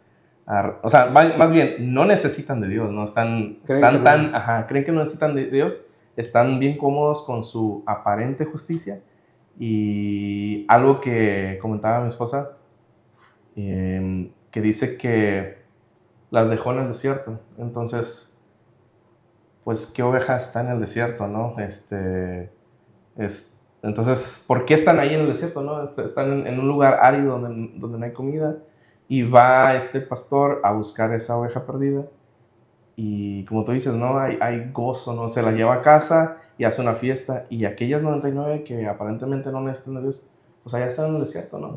[0.83, 3.03] o sea, más bien, no necesitan de Dios, ¿no?
[3.03, 7.83] Están, están tan, ajá, creen que no necesitan de Dios, están bien cómodos con su
[7.85, 9.01] aparente justicia
[9.59, 12.57] y algo que comentaba mi esposa,
[13.55, 15.57] em, que dice que
[16.29, 17.39] las dejó en el desierto.
[17.57, 18.43] Entonces,
[19.63, 21.55] pues, ¿qué oveja está en el desierto, no?
[21.59, 22.51] Este,
[23.17, 25.83] es, entonces, ¿por qué están ahí en el desierto, no?
[25.83, 28.57] Están en, un lugar árido donde, donde no hay comida
[29.07, 32.05] y va este pastor a buscar esa oveja perdida
[32.95, 34.19] y como tú dices, ¿no?
[34.19, 35.27] Hay, hay gozo, ¿no?
[35.27, 37.45] Se la lleva a casa y hace una fiesta.
[37.49, 40.27] Y aquellas 99 que aparentemente no necesitan a Dios,
[40.63, 41.75] pues allá están en el desierto, ¿no?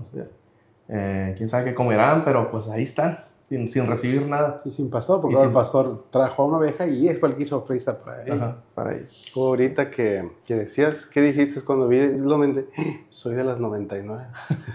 [0.88, 3.18] Eh, quién sabe qué comerán, pero pues ahí están.
[3.44, 4.60] sin, sin recibir nada.
[4.64, 7.36] Y sin pastor, porque sin- el pastor trajo a una oveja y él fue el
[7.36, 8.32] que hizo freestyle para él.
[8.32, 8.56] Ajá.
[8.74, 9.08] Para ahí.
[9.34, 12.66] Tú ahorita que, que decías, ¿qué dijiste cuando vi lo vendé?
[13.10, 14.24] Soy de las 99.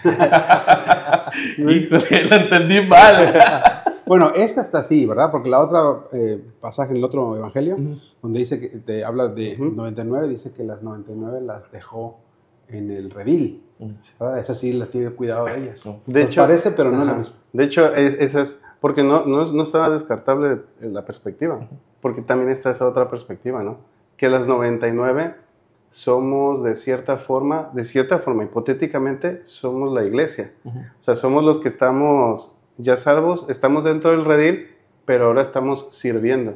[1.58, 3.34] Híjole, lo entendí mal.
[4.06, 5.32] Bueno, esta está así, ¿verdad?
[5.32, 7.78] Porque la otra eh, pasaje en el otro evangelio,
[8.22, 9.72] donde dice que te habla de Ujú.
[9.76, 12.20] 99, dice que las 99 las dejó
[12.68, 13.64] en el redil.
[14.20, 14.40] ¿verdad?
[14.40, 15.86] Esa sí las tiene cuidado de ellas.
[15.86, 16.00] No.
[16.06, 17.36] De Nos hecho, parece, pero no es la misma.
[17.54, 21.68] De hecho, es, esa es, porque no, no, no estaba descartable la perspectiva,
[22.02, 23.80] porque también está esa otra perspectiva, ¿no?
[24.18, 25.36] Que las 99
[25.90, 30.54] somos de cierta forma, de cierta forma, hipotéticamente, somos la iglesia.
[30.66, 34.68] O sea, somos los que estamos ya salvos, estamos dentro del redil,
[35.06, 36.56] pero ahora estamos sirviendo.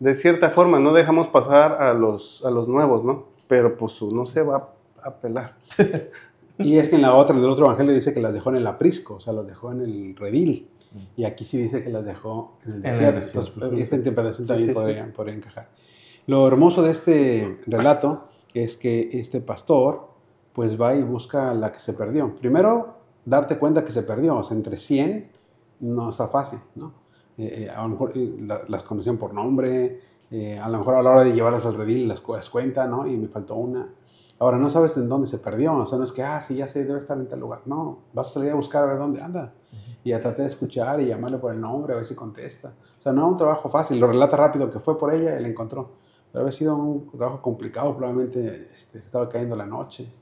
[0.00, 3.26] De cierta forma, no dejamos pasar a los, a los nuevos, ¿no?
[3.46, 5.54] Pero pues uno se va a pelar.
[6.56, 8.56] Y es que en la otra, en el otro evangelio dice que las dejó en
[8.56, 10.68] el aprisco, o sea, las dejó en el redil.
[11.16, 13.16] Y aquí sí dice que las dejó en el En el desierto.
[13.18, 13.50] desierto.
[13.54, 14.80] Entonces, esta interpretación Sí, también sí, sí.
[14.80, 15.68] podría, podría encajar.
[16.28, 20.10] Lo hermoso de este relato es que este pastor
[20.52, 22.36] pues va y busca a la que se perdió.
[22.36, 24.36] Primero, darte cuenta que se perdió.
[24.36, 25.32] O sea, entre 100
[25.80, 26.92] no está fácil, ¿no?
[27.36, 30.94] Eh, eh, a lo mejor eh, la- las conocían por nombre, eh, a lo mejor
[30.94, 33.06] a la hora de llevarlas al redil las das cuenta, ¿no?
[33.06, 33.88] Y me faltó una.
[34.38, 36.66] Ahora, no sabes en dónde se perdió, o sea, no es que, ah, sí, ya
[36.68, 37.62] sé, debe estar en tal lugar.
[37.66, 39.52] No, vas a salir a buscar a ver dónde anda.
[40.02, 42.74] Y a tratar de escuchar y llamarle por el nombre, a ver si contesta.
[42.98, 45.42] O sea, no es un trabajo fácil, lo relata rápido que fue por ella y
[45.42, 45.92] la encontró.
[46.30, 50.12] Pero había sido un trabajo complicado, probablemente este, estaba cayendo la noche.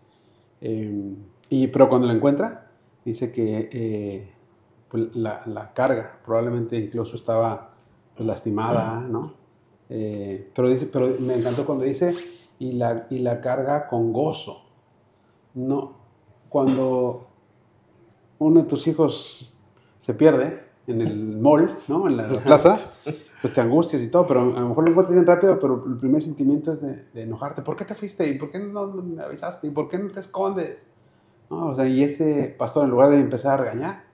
[0.61, 1.15] Eh,
[1.49, 2.71] y, pero cuando la encuentra,
[3.05, 4.33] dice que eh,
[4.93, 7.71] pues, la, la carga probablemente incluso estaba
[8.15, 9.33] pues, lastimada, ¿no?
[9.89, 12.15] Eh, pero, dice, pero me encantó cuando dice,
[12.59, 14.59] y la, y la carga con gozo.
[15.55, 15.95] No,
[16.51, 17.27] cuando
[18.39, 19.59] uno de tus hijos
[19.99, 22.07] se pierde en el mall, ¿no?
[22.07, 22.75] En la, la plaza,
[23.41, 25.97] pues te angustias y todo, pero a lo mejor lo encuentras bien rápido, pero el
[25.97, 27.63] primer sentimiento es de, de enojarte.
[27.63, 28.29] ¿Por qué te fuiste?
[28.29, 29.69] ¿Y por qué no me avisaste?
[29.69, 30.87] ¿Y por qué no te escondes?
[31.49, 31.69] ¿No?
[31.69, 34.12] O sea, y este pastor, en lugar de empezar a regañar,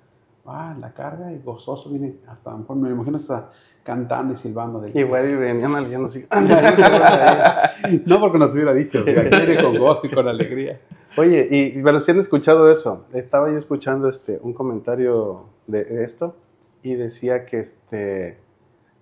[0.50, 3.50] ah, la carga y gozoso viene hasta, me imagino hasta
[3.82, 4.80] cantando y silbando.
[4.80, 6.26] De, Igual y venían alguien así.
[8.06, 10.80] no porque nos hubiera dicho, viene con gozo y con alegría.
[11.16, 16.04] Oye, y pero si han escuchado eso, estaba yo escuchando este, un comentario de de
[16.04, 16.36] esto
[16.82, 18.38] y decía que este,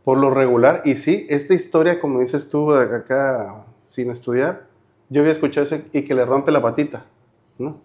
[0.04, 4.66] por lo regular, y sí, esta historia, como dices tú acá sin estudiar,
[5.08, 7.06] yo había escuchado eso y que le rompe la patita,
[7.58, 7.76] ¿no?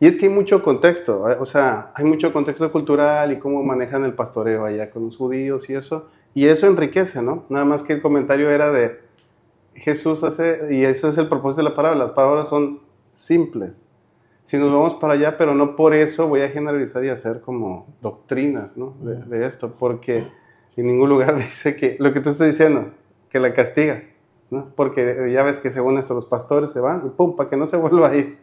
[0.00, 1.36] Y es que hay mucho contexto, ¿eh?
[1.38, 5.70] o sea, hay mucho contexto cultural y cómo manejan el pastoreo allá con los judíos
[5.70, 7.44] y eso, y eso enriquece, ¿no?
[7.48, 9.00] Nada más que el comentario era de
[9.74, 12.80] Jesús hace, y ese es el propósito de la palabra, las palabras son
[13.12, 13.86] simples.
[14.42, 17.86] Si nos vamos para allá, pero no por eso voy a generalizar y hacer como
[18.02, 18.94] doctrinas, ¿no?
[19.00, 20.26] De, de esto, porque
[20.76, 22.90] en ningún lugar dice que lo que tú estás diciendo,
[23.30, 24.02] que la castiga,
[24.54, 24.72] ¿no?
[24.76, 27.66] Porque ya ves que según esto los pastores se van y pum, para que no
[27.66, 28.38] se vuelva a ir,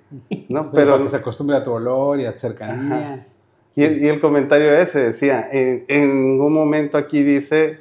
[0.49, 0.63] ¿no?
[0.71, 3.27] Pero Pero que se acostumbre a tu olor y a tu cercanía.
[3.75, 7.79] y, el- y el comentario ese decía, en, en ningún momento aquí dice,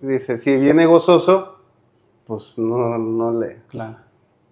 [0.00, 1.58] dice, si viene gozoso,
[2.26, 3.56] pues no, no le...
[3.68, 3.96] Claro.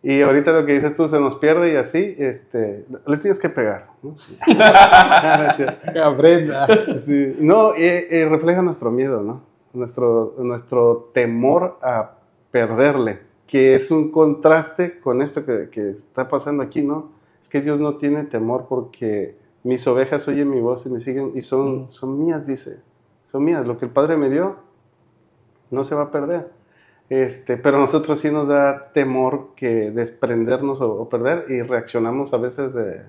[0.05, 3.49] Y ahorita lo que dices tú se nos pierde y así, este, le tienes que
[3.49, 3.87] pegar.
[4.03, 4.17] ¿no?
[6.05, 6.67] Aprenda.
[6.99, 7.37] Sí.
[7.39, 9.43] No, eh, eh, refleja nuestro miedo, ¿no?
[9.73, 12.17] Nuestro, nuestro temor a
[12.53, 17.11] perderle, que es un contraste con esto que, que está pasando aquí, ¿no?
[17.43, 21.33] Es que Dios no tiene temor porque mis ovejas oyen mi voz y me siguen
[21.35, 21.89] y son, Mm.
[21.89, 22.81] son mías, dice.
[23.25, 23.67] Son mías.
[23.67, 24.57] Lo que el Padre me dio
[25.71, 26.51] no se va a perder.
[27.09, 32.33] Este, pero a nosotros sí nos da temor que desprendernos o, o perder y reaccionamos
[32.33, 33.03] a veces de,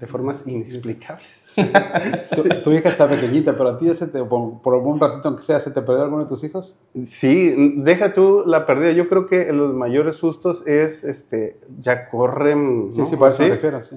[0.00, 1.39] de formas inexplicables.
[2.34, 5.28] Tu, tu hija está pequeñita, pero a ti ya se te, por, por un ratito
[5.28, 6.78] aunque sea, ¿se te perdió alguno de tus hijos?
[7.04, 8.92] Sí, deja tú la pérdida.
[8.92, 13.06] Yo creo que los mayores sustos es, este, ya corren, Sí, ¿no?
[13.06, 13.96] sí, eso me Así, refiero, sí.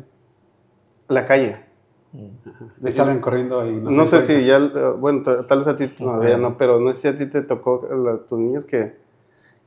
[1.07, 1.57] la calle.
[2.85, 6.37] Y salen corriendo y no, sé si ya, eh, bueno, tal vez a ti todavía
[6.37, 8.95] no, pero no sé si a ti te tocó la, tus niños que,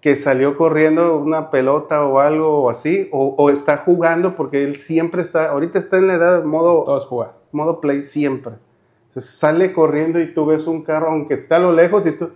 [0.01, 5.23] que salió corriendo una pelota o algo así, o, o está jugando porque él siempre
[5.23, 7.36] está, ahorita está en la edad modo, Todos jugar.
[7.53, 8.55] Modo play siempre.
[9.09, 12.31] Entonces sale corriendo y tú ves un carro, aunque está a lo lejos, y tú.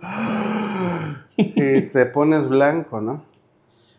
[1.37, 3.23] y te pones blanco, ¿no?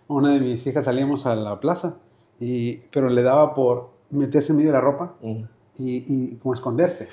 [0.09, 1.97] Una de mis hijas salíamos a la plaza,
[2.41, 5.43] y, pero le daba por meterse en medio de la ropa Mm.
[5.79, 7.09] y, y como esconderse.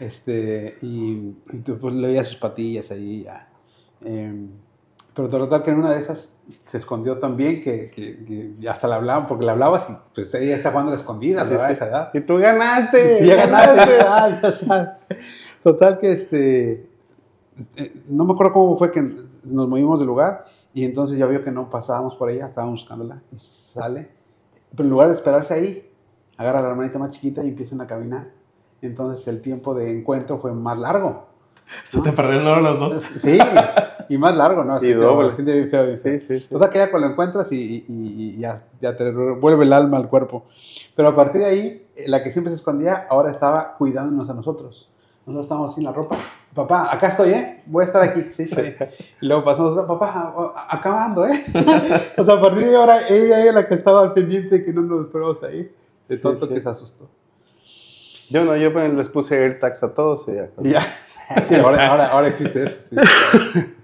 [0.00, 3.24] Este, y, y tú pues, le veías sus patillas ahí.
[3.24, 3.48] Ya.
[4.04, 4.46] Eh,
[5.18, 9.26] pero total que en una de esas se escondió también, que, que, hasta le hablaban,
[9.26, 11.72] porque le hablabas y pues ella está jugando a la escondida, ¿verdad?
[11.72, 12.10] esa edad.
[12.14, 13.24] Y tú ganaste.
[13.24, 14.64] Y ya ganaste.
[15.64, 16.88] total que este,
[17.58, 21.42] este, no me acuerdo cómo fue que nos movimos del lugar y entonces ya vio
[21.42, 24.10] que no pasábamos por ella, estábamos buscándola y sale.
[24.70, 25.90] Pero en lugar de esperarse ahí,
[26.36, 28.30] agarra a la hermanita más chiquita y empiezan a caminar.
[28.82, 31.26] Entonces el tiempo de encuentro fue más largo.
[31.84, 33.02] Se te perdieron los dos.
[33.16, 33.38] Sí,
[34.08, 34.74] y más largo, ¿no?
[34.74, 35.30] Así y doble.
[35.30, 36.48] Sí, sí, sí.
[36.48, 40.08] Toda que ya cuando lo encuentras y, y, ya, ya, te vuelve el alma al
[40.08, 40.46] cuerpo.
[40.96, 44.88] Pero a partir de ahí, la que siempre se escondía, ahora estaba cuidándonos a nosotros.
[45.26, 46.16] Nosotros estábamos sin la ropa.
[46.54, 47.62] Papá, acá estoy, ¿eh?
[47.66, 48.24] Voy a estar aquí.
[48.32, 48.62] Sí, sí.
[49.20, 51.44] Y luego pasamos, papá, acabando, ¿eh?
[52.16, 54.80] o sea, a partir de ahora, ella es la que estaba al pendiente que no
[54.80, 55.70] nos esperamos ahí.
[56.08, 57.10] De tonto que se asustó.
[58.30, 60.50] Yo no, yo pues, les puse AirTags a todos y ya.
[60.58, 60.86] ya.
[61.48, 62.96] Sí, ahora, ahora, existe eso.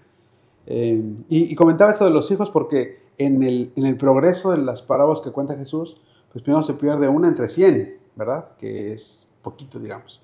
[0.67, 4.57] Eh, y, y, comentaba esto de los hijos porque en el, en el progreso de
[4.57, 6.01] las parábolas que cuenta Jesús,
[6.33, 8.57] pues primero se pierde una entre 100, ¿verdad?
[8.59, 10.23] Que es poquito, digamos.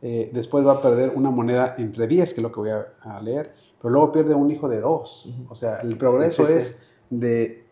[0.00, 3.20] Eh, después va a perder una moneda entre 10, que es lo que voy a,
[3.20, 5.28] leer, pero luego pierde un hijo de dos.
[5.48, 6.78] O sea, el progreso es
[7.10, 7.66] de,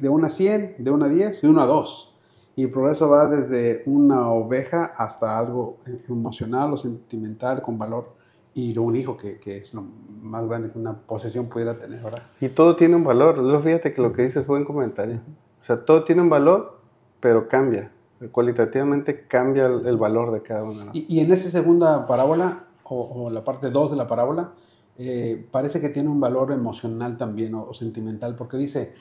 [0.00, 2.14] de una 100, de una 10 y una 2.
[2.56, 8.16] Y el progreso va desde una oveja hasta algo emocional o sentimental con valor
[8.54, 9.84] y un hijo que, que, es lo
[10.22, 12.30] más grande que una posesión pudiera tener ahora.
[12.40, 13.62] Y todo tiene un valor.
[13.62, 15.20] Fíjate que lo que dices es buen comentario.
[15.60, 16.80] O sea, todo tiene un valor,
[17.20, 17.92] pero cambia
[18.32, 20.90] cualitativamente cambia el, valor de cada una.
[20.92, 24.52] Y, y, en esa segunda parábola, o, la parte 2 de la parábola,
[24.98, 28.92] eh, parece que tiene un valor emocional también o, sentimental, porque dice,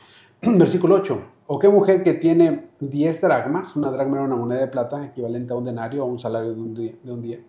[0.58, 4.68] versículo 8, o qué mujer que tiene 10 dracmas, una dracma era una moneda de
[4.68, 6.62] plata equivalente a un denario o un salario de
[7.12, 7.40] un día,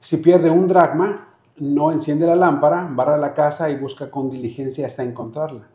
[0.00, 4.86] si pierde un dracma, no enciende la lámpara, barra la casa y busca con diligencia
[4.86, 5.68] hasta encontrarla.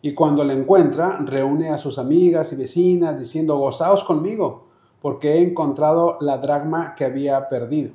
[0.00, 4.68] Y cuando la encuentra, reúne a sus amigas y vecinas diciendo, gozaos conmigo,
[5.02, 7.92] porque he encontrado la dracma que había perdido.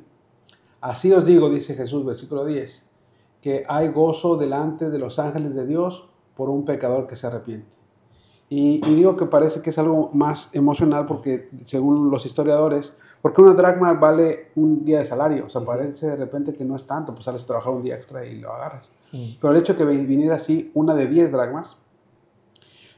[0.82, 2.90] Así os digo, dice Jesús, versículo 10,
[3.42, 6.09] que hay gozo delante de los ángeles de Dios
[6.40, 7.68] por un pecador que se arrepiente.
[8.48, 13.54] Y, digo que parece que es algo más emocional porque, según los historiadores, porque una
[13.54, 17.14] dracma vale un día de salario, o sea, parece de repente que no es tanto,
[17.14, 18.94] pues sales a trabajar un día extra y lo agarras.
[19.12, 21.76] Pero el hecho de que viniera así una de 10 dracmas,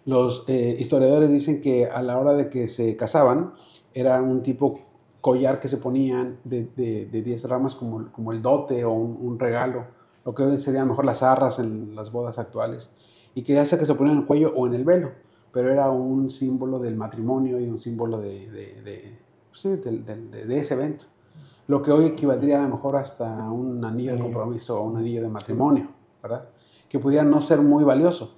[0.05, 3.53] los eh, historiadores dicen que a la hora de que se casaban,
[3.95, 4.75] era un tipo
[5.19, 9.85] collar que se ponían de 10 ramas como, como, el dote o un, regalo,
[10.25, 12.91] lo que serían mejor las arras en las bodas actuales,
[13.35, 15.11] y que ya sea que se ponían en el cuello o en el velo,
[15.51, 19.17] pero era un símbolo del matrimonio y un símbolo de, de,
[19.53, 21.05] sí, de ese evento.
[21.67, 25.21] Lo que hoy equivaldría a lo mejor hasta un anillo de compromiso o un anillo
[25.21, 25.87] de matrimonio,
[26.21, 26.49] ¿verdad?
[26.89, 28.35] Que pudiera no ser muy valioso,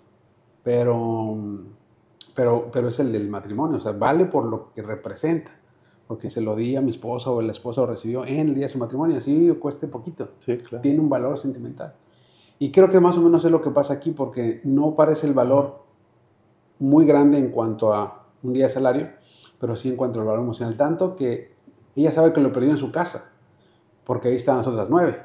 [0.62, 1.36] pero,
[2.36, 5.52] pero, pero es el del matrimonio, o sea, vale por lo que representa,
[6.08, 8.66] porque se lo di a mi esposa o el esposo lo recibió en el día
[8.66, 10.82] de su matrimonio, así cueste poquito, sí, claro.
[10.82, 11.96] tiene un valor sentimental.
[12.64, 15.34] Y creo que más o menos es lo que pasa aquí, porque no parece el
[15.34, 15.84] valor
[16.80, 19.10] muy grande en cuanto a un día de salario,
[19.60, 21.58] pero sí en cuanto al valor emocional, tanto que
[21.94, 23.34] ella sabe que lo perdió en su casa,
[24.06, 25.24] porque ahí están las otras nueve.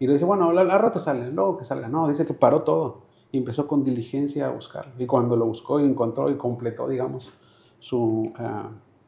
[0.00, 1.86] Y le dice, bueno, al, rato sale, luego que salga.
[1.86, 4.92] No, dice que paró todo y empezó con diligencia a buscarlo.
[4.98, 7.30] Y cuando lo buscó y encontró y completó, digamos,
[7.78, 8.62] su eh,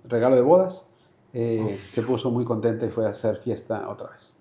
[0.04, 0.86] regalo de bodas,
[1.32, 4.31] eh, se puso muy contenta y fue a hacer fiesta otra vez.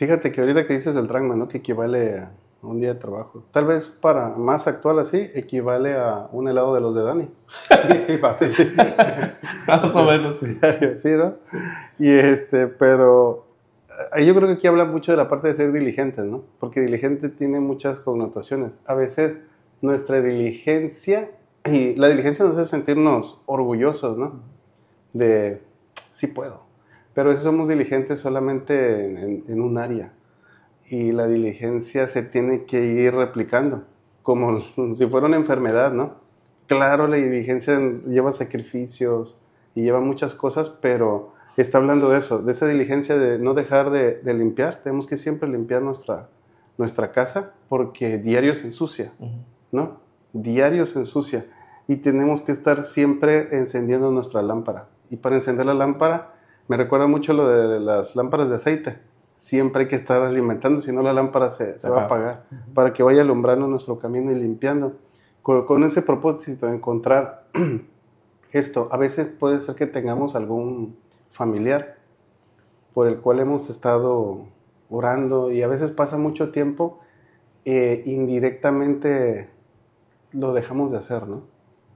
[0.00, 1.46] Fíjate que ahorita que dices el dragma, ¿no?
[1.46, 2.30] Que equivale a
[2.62, 3.44] un día de trabajo.
[3.52, 7.28] Tal vez para más actual así, equivale a un helado de los de Dani.
[8.06, 8.50] sí, fácil.
[9.66, 10.38] más o menos.
[10.96, 11.34] Sí, ¿no?
[11.98, 13.44] Y este, pero
[14.24, 16.44] yo creo que aquí habla mucho de la parte de ser diligentes, ¿no?
[16.58, 18.80] Porque diligente tiene muchas connotaciones.
[18.86, 19.36] A veces
[19.82, 21.30] nuestra diligencia,
[21.66, 24.40] y la diligencia nos hace sentirnos orgullosos, ¿no?
[25.12, 25.60] De,
[26.10, 26.69] sí puedo.
[27.14, 30.12] Pero veces somos diligentes solamente en, un área.
[30.88, 33.84] Y la diligencia se tiene que ir replicando,
[34.22, 34.60] como
[34.96, 36.14] si fuera una enfermedad, ¿no?
[36.66, 39.40] Claro, la diligencia lleva sacrificios
[39.74, 43.90] y lleva muchas cosas, pero está hablando de eso, de esa diligencia de no dejar
[43.90, 44.80] de, limpiar.
[44.82, 46.28] Tenemos que siempre limpiar nuestra,
[46.78, 49.12] nuestra casa porque diario se ensucia,
[49.72, 49.98] ¿no?
[50.32, 51.46] Diario se ensucia.
[51.88, 54.88] Y tenemos que estar siempre encendiendo nuestra lámpara.
[55.10, 56.34] Y para encender la lámpara,
[56.68, 58.98] me recuerda mucho lo de las lámparas de aceite.
[59.36, 62.92] Siempre hay que estar alimentando, si no la lámpara se, se va a apagar, para
[62.92, 64.96] que vaya alumbrando nuestro camino y limpiando.
[65.42, 67.46] Con, con ese propósito de encontrar
[68.52, 70.96] esto, a veces puede ser que tengamos algún
[71.30, 71.96] familiar
[72.92, 74.46] por el cual hemos estado
[74.90, 77.00] orando y a veces pasa mucho tiempo
[77.64, 79.50] eh, indirectamente
[80.32, 81.42] lo dejamos de hacer, ¿no?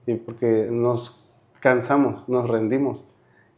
[0.06, 1.20] Y porque nos
[1.60, 3.10] cansamos, nos rendimos.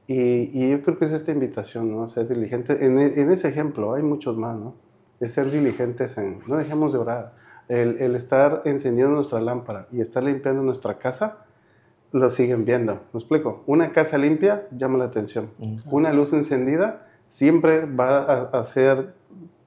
[0.07, 2.03] Y, yo creo que es esta invitación, ¿no?
[2.03, 2.81] A ser diligentes.
[2.81, 4.75] En, en, ese ejemplo hay muchos más, ¿no?
[5.19, 7.35] De ser diligentes en, no dejemos de orar.
[7.69, 11.47] El, el, estar encendiendo nuestra lámpara y estar limpiando nuestra casa,
[12.13, 12.95] lo siguen viendo.
[13.13, 13.65] ¿Me explico?
[13.67, 15.51] Una casa limpia llama la atención.
[15.91, 19.15] Una luz encendida siempre va a hacer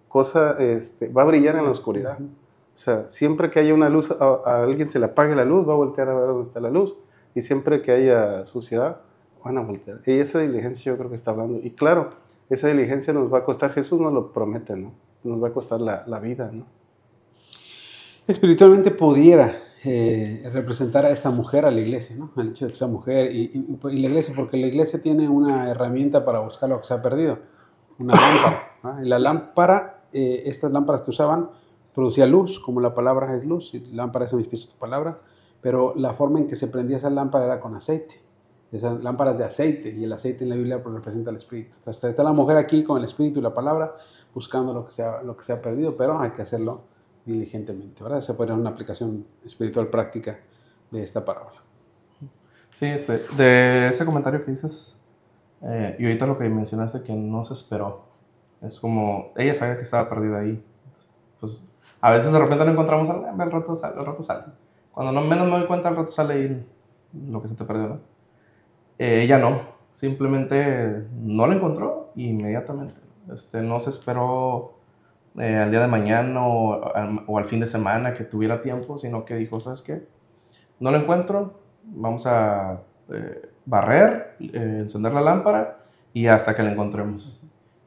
[0.07, 2.17] cosa, este, va a brillar en la oscuridad.
[2.19, 5.73] O sea, siempre que haya una luz, a, alguien se le apague la luz, va
[5.73, 6.95] a voltear a ver dónde está la luz.
[7.35, 9.01] Y siempre que haya suciedad,
[9.43, 10.01] van a voltear.
[10.05, 11.59] Y esa diligencia yo creo que está hablando.
[11.61, 12.09] Y claro,
[12.49, 14.93] esa diligencia nos va a costar, Jesús nos lo promete, ¿no?
[15.23, 16.65] Nos va a costar la, la vida, ¿no?
[18.27, 22.31] Espiritualmente pudiera eh, representar a esta mujer a la iglesia, ¿no?
[22.37, 25.69] El hecho de que sea mujer y, y, la iglesia, porque la iglesia tiene una
[25.69, 27.39] herramienta para buscar lo que se ha perdido,
[27.97, 29.01] una lámpara.
[29.03, 31.49] Y la lámpara, eh, estas lámparas que usaban,
[31.93, 35.19] producía luz, como la palabra es luz, y lámpara es a mis pies tu palabra,
[35.61, 38.28] pero la forma en que se prendía esa lámpara era con aceite
[38.71, 41.77] esas lámparas de aceite y el aceite en la Biblia representa el Espíritu.
[41.77, 43.95] Entonces, está la mujer aquí con el Espíritu y la palabra
[44.33, 46.83] buscando lo que se ha, lo que se ha perdido, pero hay que hacerlo
[47.25, 48.21] diligentemente, ¿verdad?
[48.21, 50.39] Se puede una aplicación espiritual práctica
[50.91, 51.61] de esta parábola.
[52.75, 55.05] Sí, este, de ese comentario que dices,
[55.61, 58.05] eh, y ahorita lo que mencionaste que no se esperó,
[58.61, 60.63] es como, ella sabía que estaba perdida ahí.
[61.39, 61.61] Pues
[62.01, 64.43] a veces de repente no encontramos algo, el rato sale, el rato sale.
[64.91, 66.65] Cuando no menos me doy cuenta, el rato sale y
[67.31, 67.99] lo que se te perdió, ¿no?
[68.99, 69.61] Eh, ella no,
[69.93, 72.95] simplemente no la encontró inmediatamente.
[73.33, 74.73] Este, no se esperó
[75.37, 79.35] eh, al día de mañana o, al fin de semana que tuviera tiempo, sino que
[79.35, 80.05] dijo, ¿sabes qué?
[80.81, 85.77] No la encuentro, vamos a eh, barrer, encender la lámpara
[86.13, 87.41] y hasta que la encontremos.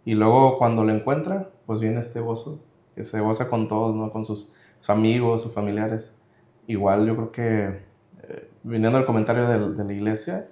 [0.07, 4.11] Y luego cuando la encuentra, pues viene este gozo, que se goza con todos, ¿no?
[4.11, 4.55] con sus,
[4.89, 6.21] amigos, sus familiares.
[6.67, 7.83] Igual yo creo que,
[8.63, 10.49] viniendo al comentario de la iglesia,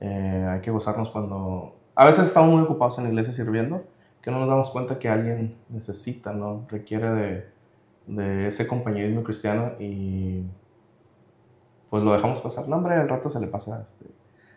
[0.00, 1.74] eh, hay que gozarnos cuando...
[1.94, 3.84] A veces estamos muy ocupados en la iglesia sirviendo,
[4.22, 6.66] que no nos damos cuenta que alguien necesita, ¿no?
[6.68, 7.48] Requiere de,
[8.06, 10.42] de ese compañerismo cristiano y
[11.90, 12.68] pues lo dejamos pasar.
[12.68, 14.06] No, hombre, al rato se le pasa este...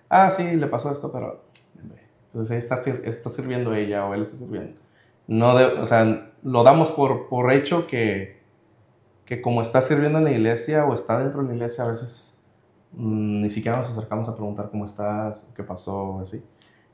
[0.10, 1.44] Ah, sí, le pasó esto, pero...
[2.28, 4.80] Entonces ahí está, está sirviendo ella o él está sirviendo.
[5.28, 8.40] No o sea, lo damos por, por hecho que,
[9.26, 12.31] que como está sirviendo en la iglesia o está dentro de la iglesia, a veces
[12.94, 16.44] ni siquiera nos acercamos a preguntar cómo estás, qué pasó, así.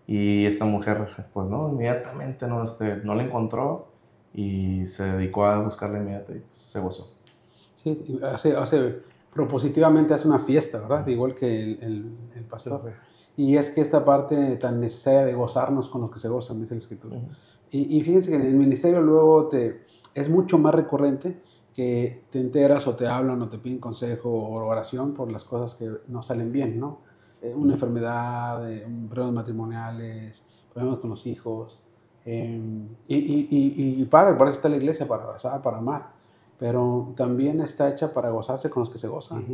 [0.05, 3.87] Y esta mujer, pues no, inmediatamente no, este, no la encontró
[4.33, 7.13] y se dedicó a buscarla inmediatamente y pues, se gozó.
[7.83, 8.99] Sí, hace, hace,
[9.33, 11.05] propositivamente hace una fiesta, ¿verdad?
[11.07, 12.93] Igual que el, el, pastor.
[13.35, 16.73] Y es que esta parte tan necesaria de gozarnos con los que se gozan, dice
[16.73, 17.17] la escritura.
[17.69, 19.83] y, y, fíjense que en el ministerio luego te,
[20.15, 21.41] es mucho más recurrente
[21.77, 25.75] que te enteras o te hablan o te piden consejo o oración por las cosas
[25.75, 27.01] que no salen bien, ¿no?
[27.39, 31.79] Eh, una enfermedad, eh, problemas matrimoniales, problemas con los hijos.
[32.25, 36.13] Em, y, y, y, padre, para eso está la iglesia, para abrazar, para amar.
[36.57, 39.45] Pero también está hecha para gozarse con los que se gozan.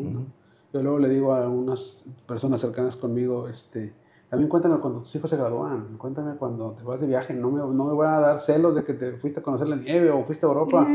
[0.72, 3.94] Yo luego le digo a algunas personas cercanas conmigo, este,
[4.30, 7.60] también cuéntame cuando tus hijos se gradúan, cuéntame cuando te vas de viaje, no me,
[7.60, 10.24] no me voy a dar celos de que te fuiste a conocer la nieve o
[10.24, 10.88] fuiste a Europa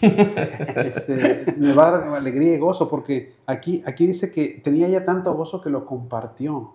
[0.00, 5.04] este, me va a dar alegría y gozo, porque aquí, aquí dice que tenía ya
[5.04, 6.74] tanto gozo que lo compartió,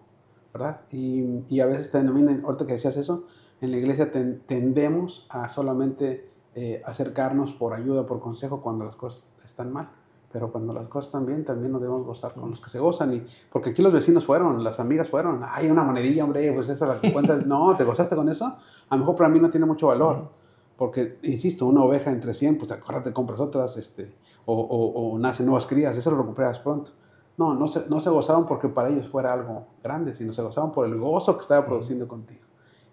[0.54, 0.82] ¿verdad?
[0.92, 3.26] Y, y a veces también, ahorita que decías eso,
[3.62, 9.32] en la iglesia tendemos a solamente eh, acercarnos por ayuda, por consejo cuando las cosas
[9.46, 9.90] están mal.
[10.32, 13.14] Pero cuando las cosas están bien, también nos debemos gozar con los que se gozan.
[13.14, 15.42] Y, porque aquí los vecinos fueron, las amigas fueron.
[15.46, 17.46] Ay, una monedilla, hombre, pues esa la que cuentas.
[17.52, 18.46] No, ¿te gozaste con eso?
[18.46, 20.41] A lo mejor para mí no tiene mucho valor
[20.82, 22.74] porque, insisto, una oveja entre 100, pues
[23.04, 24.16] te compras otras, este,
[24.46, 26.90] o, o, nacen nuevas crías, eso lo recuperas pronto.
[27.38, 30.72] No, no se, no se gozaban porque para ellos fuera algo grande, sino se gozaban
[30.72, 32.42] por el gozo que estaba produciendo contigo.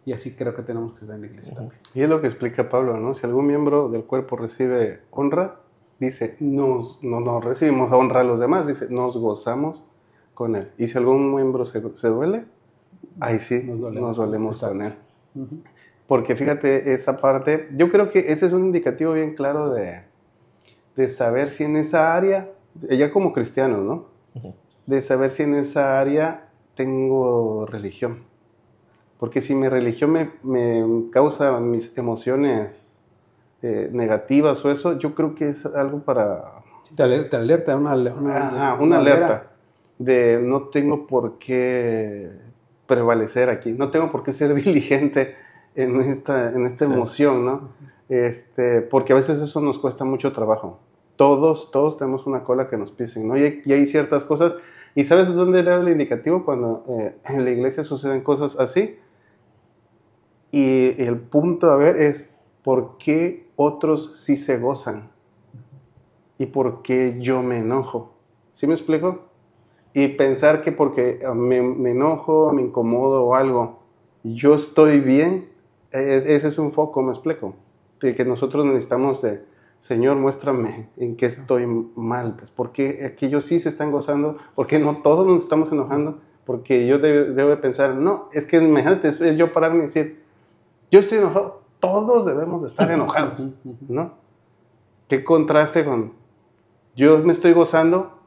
[0.05, 1.81] Y así creo que tenemos que estar en la iglesia también.
[1.95, 3.15] Y es lo que explica Pablo, ¿no?
[3.15, 5.57] Si algún miembro del cuerpo recibe honra,
[5.99, 9.89] dice, nos, no, no recibimos honra a los demás, dice, nos gozamos
[10.35, 10.73] con él.
[10.77, 12.45] Y si algún miembro se, se duele,
[13.19, 14.95] ahí sí, nos dolemos, con él.
[16.09, 20.05] Porque fíjate, esa parte, yo creo que ese es un indicativo bien claro de,
[20.97, 22.51] de saber si en esa área,
[22.89, 24.07] ella como cristiano, ¿no?
[24.87, 28.25] De saber si en esa área tengo religión.
[29.19, 32.99] Porque si mi religión me, me causa mis emociones
[33.61, 36.63] eh, negativas o eso, yo creo que es algo para...
[36.97, 39.51] te alerta, alerta una, una, una alerta
[39.99, 42.31] de no tengo por qué
[42.87, 45.37] prevalecer aquí, no tengo por qué ser diligente
[45.79, 47.69] en esta, en esta emoción, ¿no?
[48.09, 50.81] Este, porque a veces eso nos cuesta mucho trabajo.
[51.15, 53.37] Todos, todos tenemos una cola que nos pisen, ¿no?
[53.37, 54.57] Y hay, y hay ciertas cosas.
[54.97, 56.45] ¿Y sabes dónde le el indicativo?
[56.45, 58.99] Cuando eh, en la iglesia suceden cosas así.
[60.51, 65.11] Y el punto a ver es, ¿por qué otros sí se gozan?
[66.39, 68.15] ¿Y por qué yo me enojo?
[68.51, 69.27] ¿Sí me explico?
[69.95, 73.79] Y pensar que porque me, me enojo, me incomodo o algo,
[74.25, 75.48] yo estoy bien,
[75.91, 77.55] ese es un foco, me explico.
[78.01, 79.45] De que nosotros necesitamos de,
[79.79, 85.03] Señor, muéstrame en qué estoy mal, pues, porque aquellos sí se están gozando, porque no
[85.03, 89.37] todos nos estamos enojando, porque yo debo de pensar, no, es que imagínate, es, es
[89.37, 90.23] yo pararme y decir,
[90.91, 93.41] yo estoy enojado, todos debemos de estar enojados,
[93.89, 94.15] ¿no?
[95.09, 96.13] Qué contraste con,
[96.97, 98.19] yo me estoy gozando,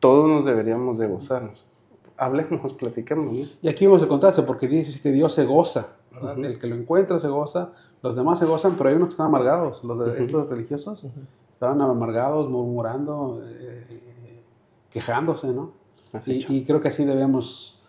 [0.00, 1.66] todos nos deberíamos de gozarnos.
[2.16, 3.32] Hablemos, platiquemos.
[3.32, 3.46] ¿no?
[3.62, 6.38] Y aquí vemos el contraste, porque dice que Dios se goza, ¿verdad?
[6.38, 9.26] El que lo encuentra se goza, los demás se gozan, pero hay unos que están
[9.26, 11.06] amargados, los de estos religiosos
[11.50, 14.42] estaban amargados, murmurando, eh,
[14.90, 15.72] quejándose, ¿no?
[16.26, 17.80] Y, y, creo que así debemos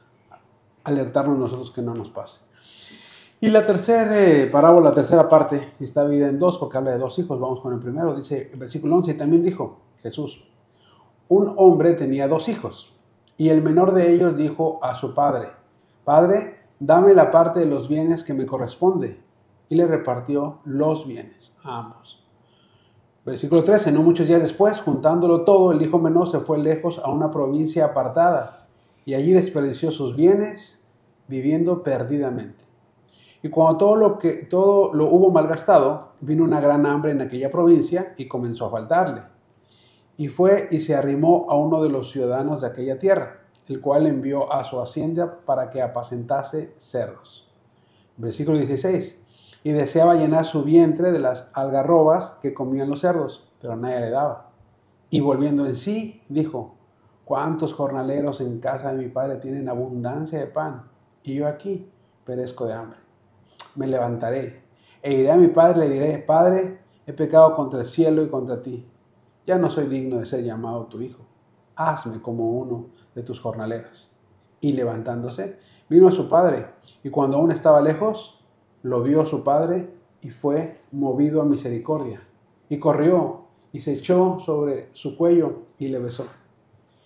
[0.84, 2.42] alertarnos nosotros que no nos pase.
[3.44, 7.00] Y la tercera eh, parábola, la tercera parte, está dividida en dos porque habla de
[7.00, 7.40] dos hijos.
[7.40, 8.16] Vamos con el primero.
[8.16, 10.44] Dice el versículo 11, y también dijo Jesús,
[11.28, 12.94] un hombre tenía dos hijos,
[13.38, 15.50] y el menor de ellos dijo a su padre,
[16.04, 19.22] Padre, dame la parte de los bienes que me corresponde.
[19.70, 22.22] Y le repartió los bienes a ambos.
[23.24, 27.12] Versículo 13, no muchos días después, juntándolo todo, el hijo menor se fue lejos a
[27.12, 28.68] una provincia apartada,
[29.06, 30.84] y allí desperdició sus bienes,
[31.28, 32.66] viviendo perdidamente.
[33.44, 37.52] Y cuando todo lo, que, todo lo hubo malgastado, vino una gran hambre en aquella
[37.52, 39.22] provincia y comenzó a faltarle.
[40.18, 43.41] Y fue y se arrimó a uno de los ciudadanos de aquella tierra,
[43.72, 47.48] el cual envió a su hacienda para que apacentase cerdos.
[48.18, 49.20] Versículo 16.
[49.64, 54.10] Y deseaba llenar su vientre de las algarrobas que comían los cerdos, pero nadie le
[54.10, 54.52] daba.
[55.10, 56.76] Y volviendo en sí, dijo,
[57.26, 60.90] ¿cuántos jornaleros en casa de mi padre tienen abundancia de pan?
[61.24, 61.90] Y yo aquí
[62.26, 63.02] perezco de hambre
[63.76, 64.62] me levantaré
[65.02, 68.30] e iré a mi padre y le diré, Padre, he pecado contra el cielo y
[68.30, 68.88] contra ti.
[69.48, 71.24] Ya no soy digno de ser llamado tu hijo.
[71.76, 74.10] Hazme como uno de tus jornaleros.
[74.60, 75.58] Y levantándose,
[75.90, 76.68] vino a su padre,
[77.04, 78.44] y cuando aún estaba lejos,
[78.84, 79.90] lo vio su padre
[80.22, 82.22] y fue movido a misericordia.
[82.70, 86.26] Y corrió y se echó sobre su cuello y le besó.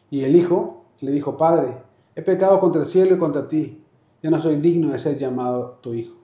[0.09, 1.77] Y el hijo le dijo, Padre,
[2.15, 3.83] he pecado contra el cielo y contra ti.
[4.21, 6.15] Ya no soy digno de ser llamado tu hijo.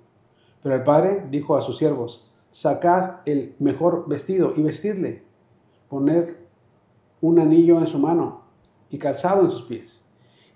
[0.63, 5.23] Pero el padre dijo a sus siervos, sacad el mejor vestido y vestidle,
[5.89, 6.29] poned
[7.22, 8.41] un anillo en su mano
[8.89, 10.03] y calzado en sus pies,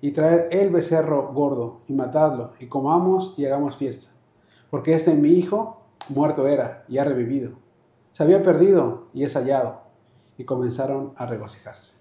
[0.01, 4.11] y traed el becerro gordo y matadlo, y comamos y hagamos fiesta.
[4.69, 7.53] Porque este mi hijo muerto era y ha revivido.
[8.11, 9.81] Se había perdido y es hallado.
[10.37, 11.93] Y comenzaron a regocijarse.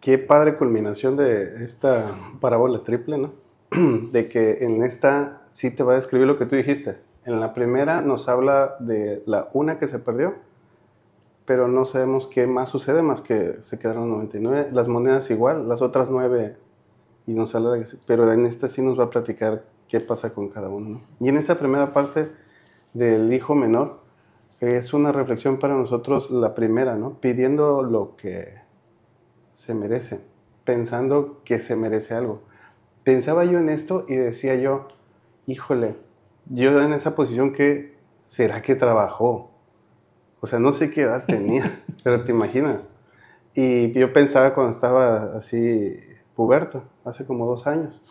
[0.00, 2.06] Qué padre culminación de esta
[2.40, 3.32] parábola triple, ¿no?
[4.12, 6.98] de que en esta sí te va a describir lo que tú dijiste.
[7.24, 10.34] En la primera nos habla de la una que se perdió,
[11.46, 14.68] pero no sabemos qué más sucede más que se quedaron 99.
[14.72, 16.56] Las monedas igual, las otras nueve
[17.26, 20.68] y nos de pero en esta sí nos va a platicar qué pasa con cada
[20.68, 21.00] uno.
[21.20, 22.30] Y en esta primera parte
[22.92, 24.00] del hijo menor
[24.60, 27.20] es una reflexión para nosotros la primera, ¿no?
[27.20, 28.54] Pidiendo lo que
[29.52, 30.20] se merece,
[30.64, 32.42] pensando que se merece algo
[33.04, 34.88] pensaba yo en esto y decía yo,
[35.46, 35.96] híjole,
[36.46, 39.50] yo en esa posición que, ¿será que trabajó?
[40.44, 42.86] O sea, no sé qué edad tenía, pero te imaginas.
[43.54, 45.98] Y yo pensaba cuando estaba así
[46.36, 48.02] puberto, hace como dos años.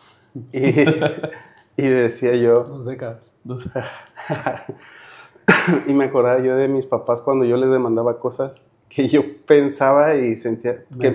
[0.52, 0.66] Y,
[1.76, 2.64] y decía yo...
[2.64, 3.32] Dos décadas.
[5.86, 10.16] y me acordaba yo de mis papás cuando yo les demandaba cosas que yo pensaba
[10.16, 11.14] y sentía que...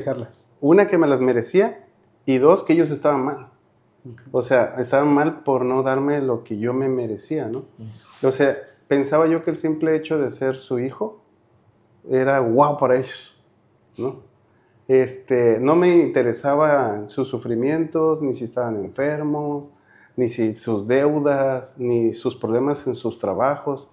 [0.61, 1.85] Una, que me las merecía
[2.25, 3.49] y dos, que ellos estaban mal.
[4.31, 7.65] O sea, estaban mal por no darme lo que yo me merecía, ¿no?
[8.23, 8.55] O sea,
[8.89, 11.21] pensaba yo que el simple hecho de ser su hijo
[12.09, 13.39] era guau para ellos,
[13.97, 14.27] ¿no?
[14.87, 19.71] Este, no me interesaba sus sufrimientos, ni si estaban enfermos,
[20.17, 23.91] ni si sus deudas, ni sus problemas en sus trabajos.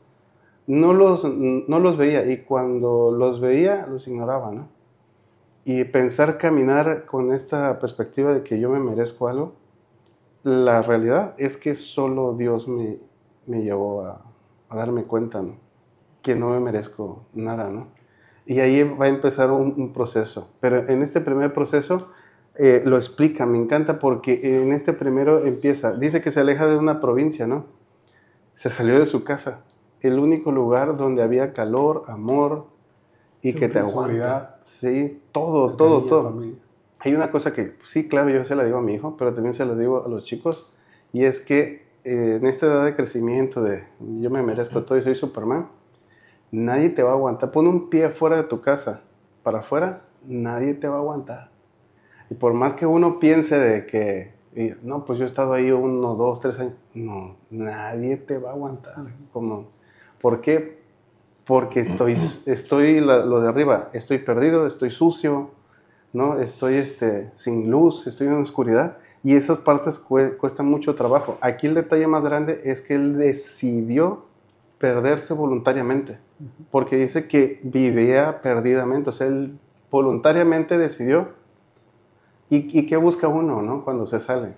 [0.67, 4.69] No los, no los veía y cuando los veía los ignoraba, ¿no?
[5.67, 9.53] Y pensar caminar con esta perspectiva de que yo me merezco algo,
[10.43, 12.99] la realidad es que solo Dios me,
[13.47, 14.23] me llevó a,
[14.75, 15.57] darme cuenta, ¿no?
[16.23, 17.89] Que no me merezco nada, ¿no?
[18.47, 20.55] Y ahí va a empezar un, proceso.
[20.61, 22.09] Pero en este primer proceso
[22.55, 26.77] eh, lo explica, me encanta porque en este primero empieza, dice que se aleja de
[26.77, 27.67] una provincia, ¿no?
[28.55, 29.65] Se salió de su casa
[30.01, 32.67] el único lugar donde había calor, amor
[33.43, 34.13] y que te aguanta.
[34.13, 36.31] Seguridad, Sí, todo, todo, todo.
[36.31, 36.59] familia.
[36.99, 39.55] Hay una cosa que, sí, claro, yo se la digo a mi hijo, pero también
[39.55, 40.73] se la digo a los chicos,
[41.13, 43.85] y es que eh, en esta edad de crecimiento de
[44.21, 45.69] yo me merezco todo y soy Superman,
[46.53, 47.51] nadie te va a aguantar.
[47.51, 49.03] Pon un pie fuera de tu casa,
[49.43, 51.51] para afuera, nadie te va a aguantar.
[52.31, 54.35] Y por más que uno piense de que,
[54.83, 58.53] no, pues yo he estado ahí uno, dos, tres años, no, nadie te va a
[58.53, 58.95] aguantar.
[59.33, 59.69] Como,
[60.21, 60.79] ¿Por qué?
[61.45, 65.51] Porque estoy, estoy la- lo de arriba, estoy perdido, estoy sucio,
[66.13, 66.39] ¿no?
[66.41, 71.37] Estoy este, sin luz, estoy en oscuridad y esas partes cue- cuestan mucho trabajo.
[71.41, 74.25] Aquí el detalle más grande es que él decidió
[74.79, 76.19] perderse voluntariamente,
[76.71, 79.59] porque dice que vivía perdidamente, o sea, él
[79.91, 81.31] voluntariamente decidió.
[82.49, 83.85] ¿Y, y qué busca uno, no?
[83.85, 84.55] Cuando se sale.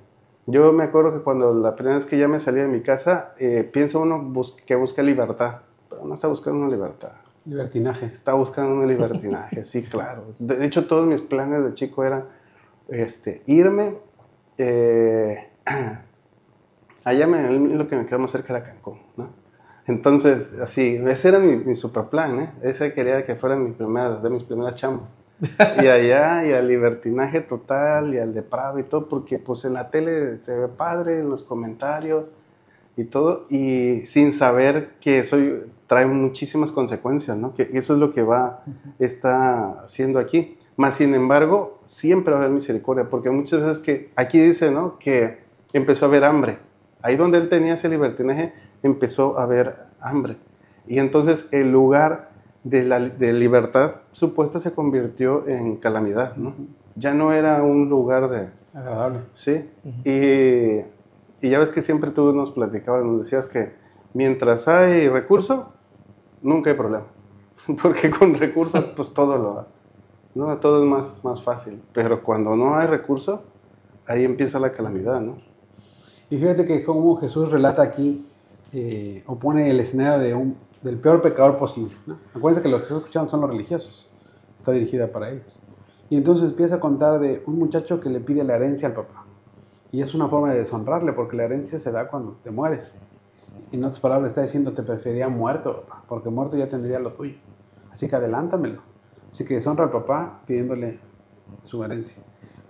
[0.47, 3.33] Yo me acuerdo que cuando la primera vez que ya me salí de mi casa,
[3.39, 7.13] eh, piensa uno bus- que busca libertad, pero no está buscando una libertad.
[7.47, 8.07] Libertinaje.
[8.07, 10.25] Está buscando un libertinaje, sí, claro.
[10.39, 12.25] De de hecho, todos mis planes de chico eran
[12.89, 13.97] este, irme.
[14.59, 15.49] Eh,
[17.05, 19.31] allá me, lo que me quedaba más cerca era Cancún, ¿no?
[19.87, 22.53] Entonces, así, ese era mi, mi super plan, ¿eh?
[22.61, 25.17] Ese quería que fuera mi primera, de mis primeras chambas.
[25.41, 29.91] Y allá, y al libertinaje total, y al depravo y todo, porque pues en la
[29.91, 32.31] tele se ve padre, en los comentarios
[32.97, 35.37] y todo, y sin saber que eso
[35.87, 37.55] trae muchísimas consecuencias, ¿no?
[37.55, 38.65] Que eso es lo que va,
[38.99, 40.58] está haciendo aquí.
[40.79, 44.97] Más sin embargo, siempre va a haber misericordia, porque muchas veces que, aquí dice, ¿no?
[45.01, 45.41] Que
[45.73, 46.59] empezó a haber hambre.
[47.03, 48.53] Ahí donde él tenía ese libertinaje,
[48.85, 50.37] empezó a haber hambre.
[50.87, 52.31] Y entonces el lugar
[52.63, 56.55] de la de libertad supuesta se convirtió en calamidad, ¿no?
[56.95, 59.19] Ya no era un lugar de, Agradable.
[59.35, 59.69] Sí,
[60.05, 60.85] y,
[61.45, 63.73] y ya ves que siempre tú nos platicabas, nos decías que
[64.15, 65.73] mientras hay recurso,
[66.41, 67.07] nunca hay problema.
[67.83, 69.78] Porque con recursos, pues todo lo hace.
[70.39, 70.57] ¿No?
[70.59, 71.83] Todo es más, más fácil.
[71.93, 73.43] Pero cuando no hay recurso,
[74.07, 75.37] ahí empieza la calamidad, ¿no?
[76.31, 78.25] Y fíjate que como Jesús relata aquí,
[78.73, 81.95] eh, o pone el escenario de un, del peor pecador posible.
[82.07, 82.19] ¿no?
[82.35, 84.07] Acuérdense que lo que está escuchando son los religiosos.
[84.57, 85.59] Está dirigida para ellos.
[86.11, 89.25] Y entonces empieza a contar de un muchacho que le pide la herencia al papá.
[89.91, 92.97] Y es una forma de deshonrarle, porque la herencia se da cuando te mueres.
[93.73, 97.39] En otras palabras, está diciendo, te preferiría muerto, papá, porque muerto ya tendría lo tuyo.
[97.91, 98.83] Así que adelántamelo.
[99.31, 101.01] Así que deshonra al papá pidiéndole
[101.65, 102.23] su herencia.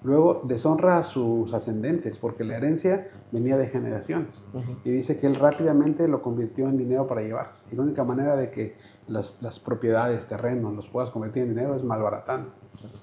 [0.03, 4.47] Luego deshonra a sus ascendentes, porque la herencia venía de generaciones.
[4.85, 7.67] Y dice que él rápidamente lo convirtió en dinero para llevarse.
[7.73, 8.77] Y la única manera de que
[9.09, 12.53] las, las propiedades, terrenos, los puedas convertir en dinero es malbaratando.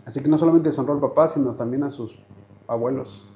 [0.05, 2.17] Así que no solamente deshonró al papá, sino también a sus
[2.65, 3.27] abuelos,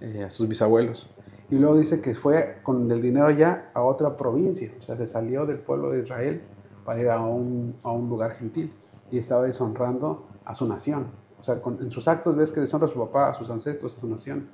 [0.00, 1.08] eh, a sus bisabuelos.
[1.48, 5.06] Y luego dice que fue con el dinero ya a otra provincia, o sea, se
[5.06, 6.42] salió del pueblo de Israel
[6.84, 8.72] para ir a un, a un lugar gentil
[9.10, 11.08] y estaba deshonrando a su nación.
[11.38, 14.00] O sea, en sus actos ves que deshonra a su papá, a sus ancestros, a
[14.00, 14.48] su nación.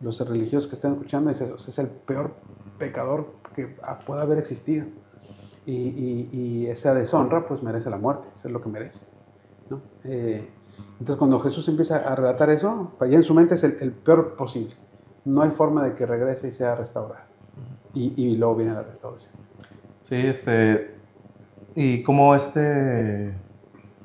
[0.00, 2.34] Los religiosos que están escuchando dicen, "Ese es el peor
[2.78, 3.76] pecador que
[4.06, 4.86] pueda haber existido.
[5.66, 9.04] Y, y- esa deshonra pues merece la muerte, eso es lo que merece.
[10.04, 10.48] Eh,
[10.92, 14.34] entonces cuando Jesús empieza a relatar eso, allá en su mente es el, el peor
[14.36, 14.74] posible.
[15.24, 17.24] No hay forma de que regrese y sea restaurado.
[17.92, 19.34] Y, y luego viene la restauración.
[20.00, 20.94] Sí, este.
[21.74, 23.34] Y como este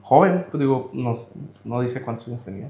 [0.05, 1.27] joven, pues digo, nos,
[1.63, 2.69] no dice cuántos años tenía,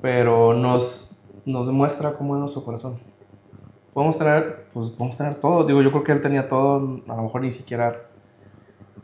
[0.00, 3.00] pero nos, nos demuestra cómo es nuestro corazón.
[3.92, 5.64] Podemos tener, pues podemos tener todo.
[5.66, 8.02] Digo, yo creo que él tenía todo, a lo mejor ni siquiera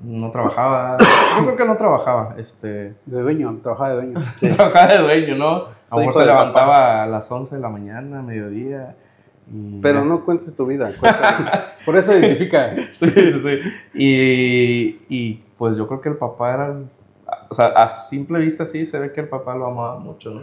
[0.00, 0.96] no trabajaba.
[1.38, 2.94] Yo creo que no trabajaba, este.
[3.04, 4.20] De dueño, trabajaba de dueño.
[4.56, 5.64] Trabajaba de dueño, ¿no?
[5.90, 8.96] A lo mejor se levantaba a las 11 de la mañana, mediodía.
[9.82, 10.90] Pero no cuentes tu vida.
[10.98, 11.50] cuéntame.
[11.84, 12.74] Por eso identifica.
[12.92, 13.58] Sí, sí.
[13.94, 16.74] Y, y pues yo creo que el papá era,
[17.50, 20.40] o sea, a simple vista sí se ve que el papá lo amaba mucho, ¿no?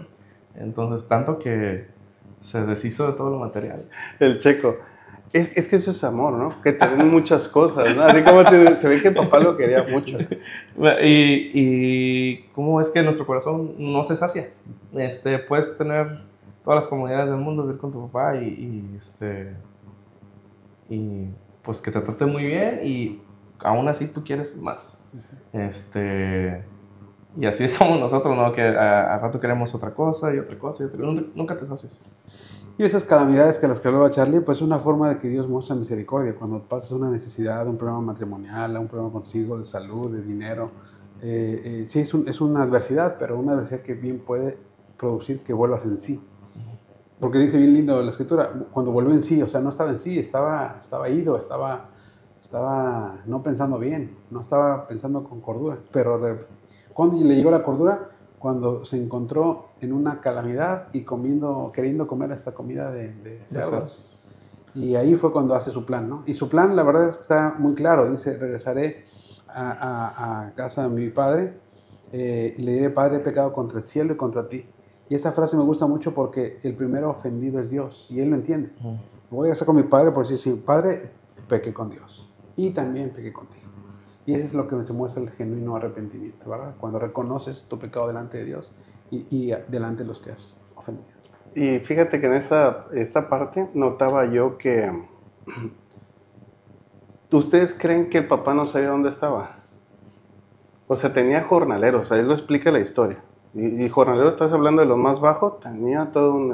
[0.53, 1.87] Entonces, tanto que
[2.39, 3.85] se deshizo de todo lo material.
[4.19, 4.75] el checo.
[5.33, 6.61] Es, es que eso es amor, ¿no?
[6.61, 8.03] Que te den muchas cosas, ¿no?
[8.03, 10.19] Así como te- se ve que el papá lo quería mucho.
[11.01, 14.43] Y, y cómo es que nuestro corazón no se sacia.
[14.93, 16.21] Este, puedes tener
[16.63, 19.53] todas las comodidades del mundo, vivir con tu papá y, y, este,
[20.91, 21.25] y
[21.63, 23.19] pues que te trate muy bien y
[23.59, 25.03] aún así tú quieres más.
[25.53, 26.63] Este,
[27.39, 28.51] y así somos nosotros, ¿no?
[28.53, 32.09] Que a, rato queremos otra cosa y otra cosa y otra nunca, nunca te sacias.
[32.77, 35.47] Y esas calamidades que las que hablaba Charlie, pues es una forma de que Dios
[35.49, 36.35] muestra misericordia.
[36.35, 40.69] Cuando pasas una necesidad, un problema matrimonial, un problema consigo de salud, de dinero.
[41.19, 44.59] eh, eh, sí, es, un- es una adversidad, pero una adversidad que bien puede
[44.97, 46.21] producir que vuelvas en sí.
[47.19, 49.97] Porque dice bien lindo la escritura, cuando volvió en sí, o sea, no estaba en
[49.97, 51.89] sí, estaba, estaba ido, estaba,
[52.47, 55.79] estaba no pensando bien, no estaba pensando con cordura.
[55.91, 56.17] Pero
[56.93, 62.31] cuando le llegó la cordura, cuando se encontró en una calamidad y comiendo, queriendo comer
[62.31, 64.17] esta comida de, de cerdos.
[64.73, 66.23] Y ahí fue cuando hace su plan, ¿no?
[66.25, 68.09] Y su plan, la verdad es que está muy claro.
[68.09, 69.03] Dice, regresaré
[69.49, 71.53] a, casa de mi padre
[72.13, 74.65] eh, y le diré, Padre, he pecado contra el cielo y contra ti.
[75.09, 78.37] Y esa frase me gusta mucho porque el primero ofendido es Dios y él lo
[78.37, 78.71] entiende.
[79.29, 81.11] Voy a hacer con mi padre por decir, sí, Padre,
[81.49, 82.26] pequé con Dios
[82.57, 83.67] y también pequé contigo.
[84.25, 86.75] Y eso es lo que se muestra el genuino arrepentimiento, ¿verdad?
[86.77, 88.75] Cuando reconoces tu pecado delante de Dios
[89.09, 91.07] y, y delante de los que has ofendido.
[91.55, 94.91] Y fíjate que en esta, esta parte notaba yo que
[97.31, 99.57] ¿Ustedes creen que el papá no sabía dónde estaba?
[100.87, 103.21] O sea, tenía jornaleros, ahí lo explica la historia.
[103.53, 106.53] Y, y jornalero, estás hablando de lo más bajo, tenía todo un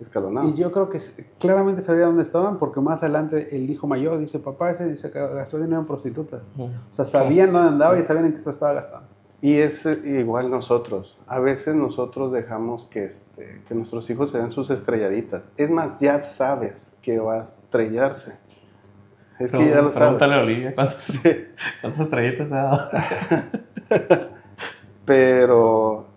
[0.00, 0.48] escalonado.
[0.48, 0.98] Y yo creo que
[1.38, 5.18] claramente sabía dónde estaban, porque más adelante el hijo mayor dice, papá, ese dice que
[5.18, 6.42] gastó dinero en prostitutas.
[6.56, 9.08] O sea, sabían dónde andaba y sabían en qué se lo estaba gastando.
[9.40, 11.16] Y es igual nosotros.
[11.26, 15.48] A veces nosotros dejamos que, este, que nuestros hijos se den sus estrelladitas.
[15.56, 18.48] Es más, ya sabes que va a estrellarse
[19.38, 21.24] es que ya lo Pregúntale a Olivia cuántas,
[22.00, 22.90] estrellitas ha dado.
[25.04, 26.07] Pero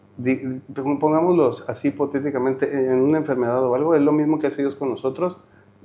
[0.99, 4.89] pongámoslos así hipotéticamente, en una enfermedad o algo, es lo mismo que hace Dios con
[4.89, 5.37] nosotros,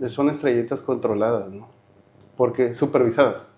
[0.09, 1.69] son estrellitas controladas, ¿no?
[2.37, 3.55] Porque supervisadas.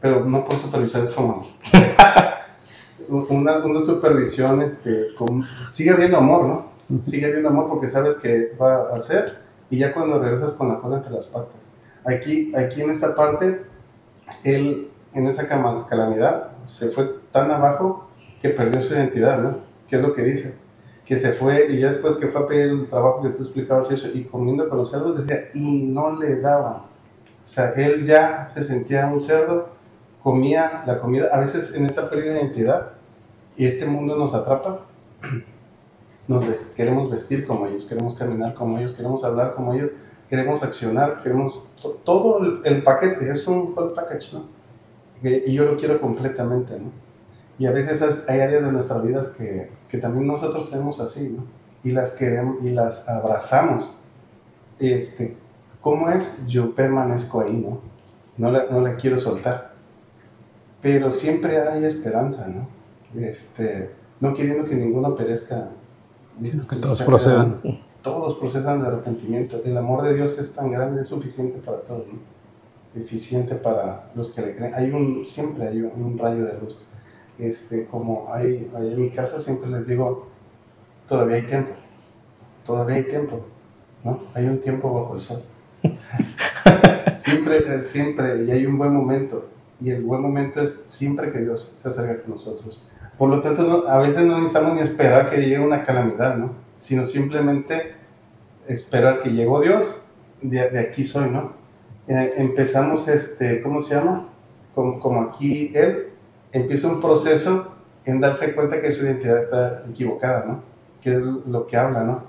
[0.00, 1.44] Pero no por supervisadas como...
[3.30, 5.08] una, una supervisión, este,
[5.72, 7.00] sigue habiendo amor, ¿no?
[7.00, 9.38] Sigue habiendo amor porque sabes que va a hacer
[9.70, 11.56] y ya cuando regresas con la cola entre las patas.
[12.04, 13.62] Aquí, aquí en esta parte,
[14.44, 18.08] él en esa calamidad se fue tan abajo
[18.40, 19.67] que perdió su identidad, ¿no?
[19.88, 20.58] ¿Qué es lo que dice?
[21.04, 23.90] Que se fue y ya después que fue a pedir el trabajo que tú explicabas
[23.90, 26.76] eso y comiendo con los cerdos decía, y no le daban.
[26.76, 29.70] O sea, él ya se sentía un cerdo,
[30.22, 32.90] comía la comida, a veces en esa pérdida de identidad
[33.56, 34.82] y este mundo nos atrapa,
[36.28, 36.44] nos
[36.76, 39.90] queremos vestir como ellos, queremos caminar como ellos, queremos hablar como ellos,
[40.28, 41.72] queremos accionar, queremos
[42.04, 44.44] todo el, paquete, es un whole package, ¿no?
[45.22, 47.07] Y yo lo quiero completamente, ¿no?
[47.58, 51.44] Y a veces hay áreas de nuestra vida que, que también nosotros tenemos así, ¿no?
[51.82, 54.00] Y las queremos y las abrazamos.
[54.78, 55.36] Este,
[55.80, 56.46] ¿Cómo es?
[56.46, 57.80] Yo permanezco ahí, ¿no?
[58.36, 59.72] No la, no la quiero soltar.
[60.80, 62.68] Pero siempre hay esperanza, ¿no?
[63.20, 63.90] Este,
[64.20, 65.70] no queriendo que ninguno perezca.
[66.40, 67.60] que todos procedan
[68.02, 69.60] todos procesan el arrepentimiento.
[69.64, 72.06] El amor de Dios es tan grande, es suficiente para todos,
[72.94, 74.74] eficiente para los que le creen.
[74.74, 76.76] Hay un, siempre hay un, rayo de luz.
[77.38, 80.28] Este, como hay, en mi casa, siempre les digo,
[81.06, 81.72] todavía hay tiempo,
[82.64, 83.40] todavía hay tiempo,
[84.02, 84.24] ¿no?
[84.34, 85.44] Hay un tiempo bajo el sol.
[87.16, 89.48] siempre, siempre, y hay un buen momento.
[89.80, 92.82] Y el buen momento es siempre que Dios se acerca con nosotros.
[93.16, 96.52] Por lo tanto, a veces no necesitamos ni esperar que llegue una calamidad, ¿no?
[96.78, 97.94] Sino simplemente
[98.66, 100.06] esperar que llegó Dios,
[100.42, 101.52] de, aquí soy, ¿no?
[102.08, 104.28] Eh, empezamos, este, ¿cómo se llama?
[104.74, 106.08] Como, como, aquí Él
[106.52, 107.72] empieza un proceso
[108.04, 110.62] en darse cuenta que su identidad está equivocada, ¿no?
[111.00, 112.22] Que es lo que habla, ¿no?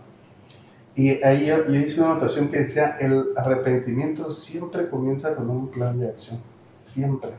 [0.95, 5.97] Y ahí yo, hice una anotación que decía, el arrepentimiento siempre comienza con un plan
[5.97, 6.41] de acción,
[6.79, 7.31] siempre,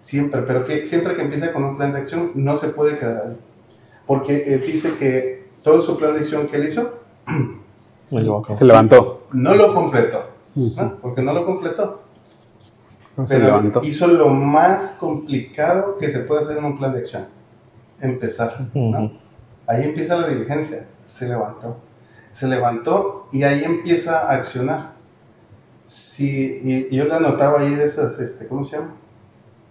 [0.00, 3.26] siempre, pero que siempre que empieza con un plan de acción no se puede quedar
[3.28, 3.36] ahí,
[4.06, 6.94] porque eh, dice que todo su plan de acción que él hizo
[8.04, 9.28] se, levantó.
[9.32, 10.30] No lo completó.
[11.00, 12.02] Porque no lo completó.
[13.26, 13.82] Se levantó.
[13.82, 17.26] hizo lo más complicado que se puede hacer en un plan de acción.
[18.00, 18.68] Empezar.
[19.66, 20.86] Ahí empieza la diligencia.
[21.00, 21.78] Se levantó.
[22.30, 24.92] Se levantó y ahí empieza a accionar.
[25.84, 28.94] Sí, y, yo le anotaba ahí de esas, este, ¿cómo se llama?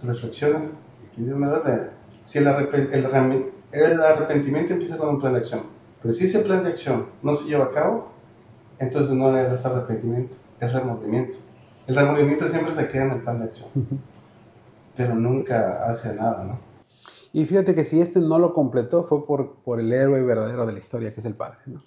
[0.03, 0.73] Reflexiones.
[2.23, 2.47] si el,
[3.71, 5.61] el arrepentimiento empieza con un plan de acción,
[6.01, 8.09] pero si ese plan de acción no se lleva a cabo,
[8.79, 11.37] entonces no es arrepentimiento, es remordimiento.
[11.87, 13.69] El remordimiento siempre se queda en el plan de acción,
[14.97, 16.59] pero nunca hace nada, ¿no?
[17.31, 20.73] Y fíjate que si este no lo completó fue por, por el héroe verdadero de
[20.73, 21.81] la historia, que es el padre, ¿no?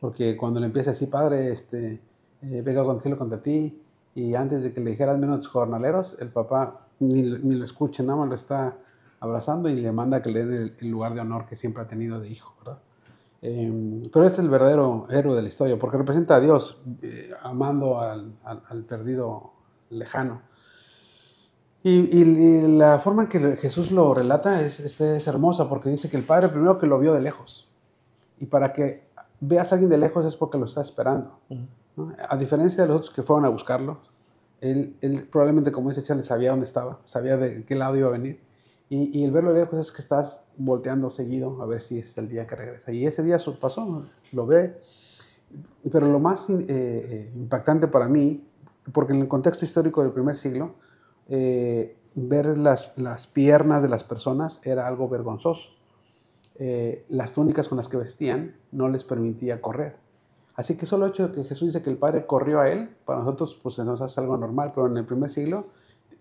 [0.00, 2.00] Porque cuando le empieza así, padre, este,
[2.42, 3.82] eh, venga con cielo contra ti,
[4.14, 8.02] y antes de que le dijera al menos jornaleros, el papá ni, ni, lo escucha,
[8.02, 8.76] nada más lo está
[9.20, 12.20] abrazando y le manda que le dé el lugar de honor que siempre ha tenido
[12.20, 12.78] de hijo, ¿verdad?
[13.46, 17.30] Em, pero este es el verdadero héroe de la historia, porque representa a Dios eh,
[17.42, 19.52] amando al, perdido
[19.90, 20.40] lejano.
[21.82, 26.24] Y, la forma en que Jesús lo relata es, es, hermosa, porque dice que el
[26.24, 27.68] Padre primero que lo vio de lejos.
[28.40, 29.08] Y para que
[29.40, 31.38] veas a alguien de lejos es porque lo está esperando.
[32.26, 33.98] A diferencia de los otros que fueron a buscarlo,
[34.62, 38.12] Él, él probablemente, como dice Charles, sabía dónde estaba, sabía de qué lado iba a
[38.12, 38.40] venir.
[38.88, 42.28] Y, y el verlo lejos es que estás volteando seguido a ver si es el
[42.28, 42.92] día que regresa.
[42.92, 44.80] Y ese día pasó, lo ve.
[45.90, 48.46] Pero lo más eh, eh, impactante para mí,
[48.92, 50.74] porque en el contexto histórico del primer siglo,
[51.28, 55.70] eh, ver las, las, piernas de las personas era algo vergonzoso.
[56.56, 59.96] Eh, las túnicas con las que vestían no les permitía correr.
[60.54, 62.94] Así que solo el hecho de que Jesús dice que el Padre corrió a él,
[63.04, 65.66] para nosotros pues nos hace algo normal, pero en el primer siglo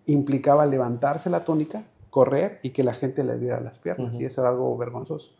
[0.05, 1.83] implicaba levantarse la túnica,
[2.13, 5.31] correr y que la gente le viera las piernas, y eso era algo vergonzoso.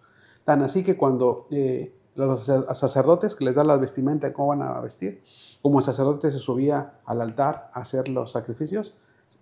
[0.43, 4.63] Tan así que cuando eh, los sacerdotes que les dan la vestimenta de cómo van
[4.63, 5.21] a vestir,
[5.61, 8.95] como el sacerdote se subía al altar a hacer los sacrificios,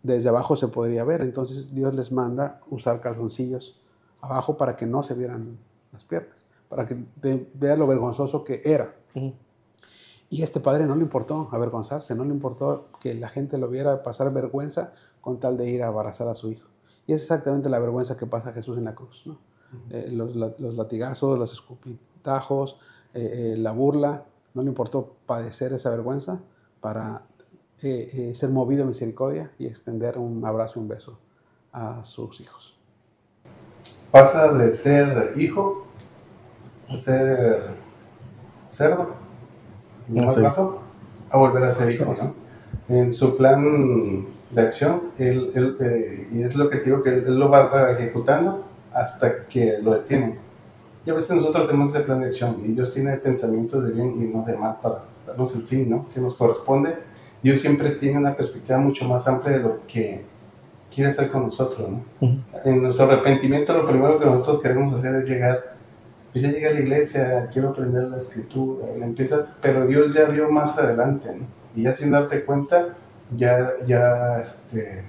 [0.04, 1.22] desde abajo se podría ver.
[1.22, 3.80] Entonces Dios les manda usar calzoncillos
[4.20, 5.58] abajo para que no se vieran
[5.94, 8.94] las piernas, para que vean lo vergonzoso que era.
[10.30, 14.04] Y este padre no le importó avergonzarse, no le importó que la gente lo viera
[14.04, 16.68] pasar vergüenza con tal de ir a abrazar a su hijo.
[17.08, 19.26] Y es exactamente la vergüenza que pasa a Jesús en la cruz.
[19.90, 20.36] Eh, los,
[20.76, 22.78] latigazos, los escupitajos,
[23.14, 26.40] eh, eh, la burla, no le importó padecer esa vergüenza
[26.82, 27.24] para
[27.80, 31.18] ser movido a misericordia y extender un abrazo y un beso
[31.72, 32.78] a sus hijos.
[34.12, 35.88] Pasa de ser hijo
[36.90, 37.72] a ser
[38.68, 39.16] cerdo,
[40.10, 40.82] más bajo,
[41.30, 42.14] a volver a ser hijo.
[42.88, 47.50] En su plan de acción, él, eh, y es lo que digo, que él, lo
[47.50, 50.40] va ejecutando hasta que lo detienen.
[51.06, 54.22] Y a veces nosotros tenemos ese plan de acción y Dios tiene pensamientos de bien
[54.22, 56.08] y no de mal para darnos el fin ¿no?
[56.10, 56.96] que nos corresponde.
[57.42, 60.24] Dios siempre tiene una perspectiva mucho más amplia de lo que
[60.94, 61.90] quiere estar con nosotros.
[61.90, 62.38] ¿no?
[62.64, 65.76] En nuestro arrepentimiento lo primero que nosotros queremos hacer es llegar,
[66.32, 70.26] pues ya llegué a la iglesia, quiero aprender la escritura, y empiezas, pero Dios ya
[70.26, 71.46] vio más adelante, ¿no?
[71.76, 72.96] y ya sin darte cuenta,
[73.32, 75.06] ya, ya, este,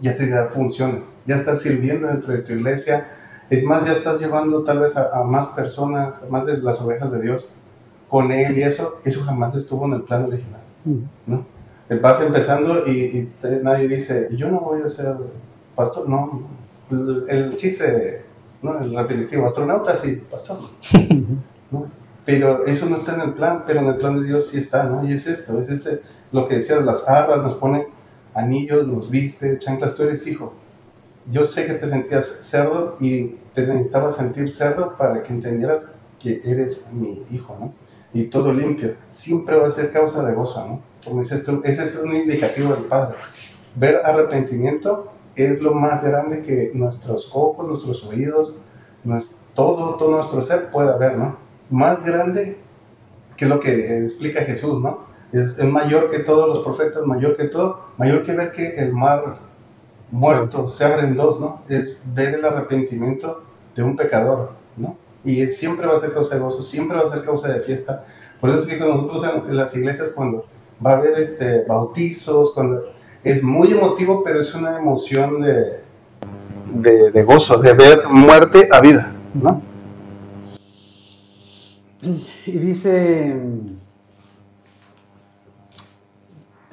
[0.00, 3.08] ya te da funciones, ya estás sirviendo dentro de tu iglesia,
[3.48, 7.10] es más, ya estás llevando tal vez a, más personas, a más de las ovejas
[7.12, 7.48] de Dios
[8.08, 10.60] con Él y eso, eso jamás estuvo en el plan original,
[11.26, 11.46] ¿no?
[12.02, 13.28] vas empezando y,
[13.62, 15.14] nadie dice, yo no voy a ser
[15.74, 16.48] pastor, no,
[17.28, 18.24] el, chiste,
[18.62, 18.78] ¿no?
[18.80, 20.58] el repetitivo, astronauta sí, pastor,
[22.24, 24.84] pero eso no está en el plan, pero en el plan de Dios sí está,
[24.84, 25.08] ¿no?
[25.08, 26.02] Y es esto, es este,
[26.32, 27.86] lo que decías, las arras nos pone
[28.34, 30.52] anillos, nos viste, chanclas, tú eres hijo.
[31.26, 36.40] Yo sé que te sentías cerdo y te necesitabas sentir cerdo para que entendieras que
[36.44, 37.72] eres mi hijo, ¿no?
[38.12, 38.94] Y todo limpio.
[39.10, 40.96] Siempre va a ser causa de gozo, ¿no?
[41.06, 43.16] como dices tú, ese es un indicativo del Padre.
[43.76, 48.54] Ver arrepentimiento es lo más grande que nuestros ojos, nuestros oídos,
[49.54, 51.38] todo, todo nuestro ser pueda ver, ¿no?
[51.70, 52.58] Más grande
[53.36, 55.06] que lo que explica Jesús, ¿no?
[55.36, 59.38] Es, mayor que todos los profetas, mayor que todo, mayor que ver que el mar
[60.10, 61.62] muerto se abre en dos, ¿no?
[61.68, 63.42] Es ver el arrepentimiento
[63.74, 64.96] de un pecador, ¿no?
[65.24, 68.04] Y siempre va a ser causa de gozo, siempre va a ser causa de fiesta.
[68.40, 70.44] Por eso es que nosotros en las iglesias cuando
[70.84, 72.84] va a haber este, bautizos, cuando,
[73.24, 75.80] es muy emotivo, pero es una emoción de,
[77.12, 79.62] de, gozo, de ver muerte a vida, ¿no?
[82.46, 83.34] Y dice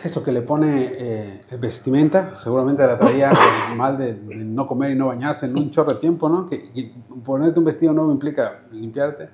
[0.05, 3.31] esto que le pone eh, vestimenta, seguramente la traía
[3.77, 6.45] mal de, no comer y no bañarse en un chorro de tiempo, ¿no?
[6.45, 6.91] Que,
[7.23, 9.29] ponerte un vestido nuevo implica limpiarte.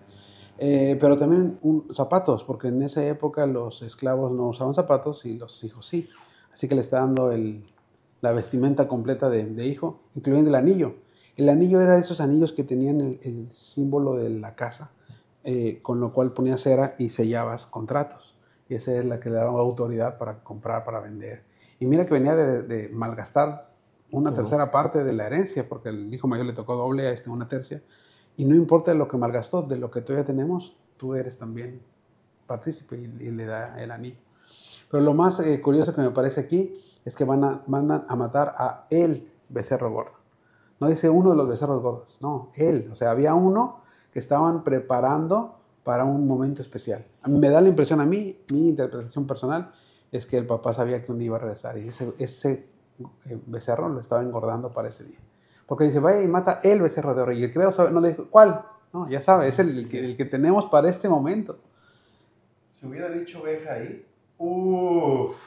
[0.58, 1.58] Eh, pero también
[1.94, 6.10] zapatos, porque en esa época los esclavos no usaban zapatos y los hijos sí.
[6.52, 7.32] Así que le está dando
[8.22, 10.96] la vestimenta completa de, hijo, incluyendo el anillo.
[11.38, 14.92] El anillo era de esos anillos que tenían el, símbolo de la casa,
[15.46, 18.29] eh, con lo cual ponías cera y sellabas contratos.
[18.70, 21.44] Y esa es la que le daba autoridad para comprar, para vender.
[21.80, 23.74] Y mira que venía de, malgastar
[24.12, 27.30] una tercera parte de la herencia, porque el hijo mayor le tocó doble a este
[27.30, 27.82] una tercia.
[28.38, 31.82] Y no importa lo que malgastó, de lo que todavía tenemos, tú eres también
[32.48, 34.20] partícipe y, le da el anillo.
[34.90, 36.74] Pero lo más eh, curioso que me parece aquí
[37.06, 40.14] es que van a, mandan a matar a el becerro gordo.
[40.80, 42.90] No dice uno de los becerros gordos, no, él.
[42.92, 47.06] O sea, había uno que estaban preparando para un momento especial.
[47.22, 49.72] A mí me da la impresión, a mí, mi interpretación personal,
[50.12, 52.68] es que el papá sabía que un día iba a regresar y ese, ese
[53.26, 55.20] eh, becerro lo estaba engordando para ese día.
[55.66, 57.32] Porque dice, vaya y mata el becerro de oro.
[57.32, 58.66] Y el creo no le dijo, ¿cuál?
[58.92, 61.60] No, ya sabe, es el, que, el que tenemos para este momento.
[62.68, 64.04] Si hubiera dicho oveja ahí,
[64.40, 65.38] uff,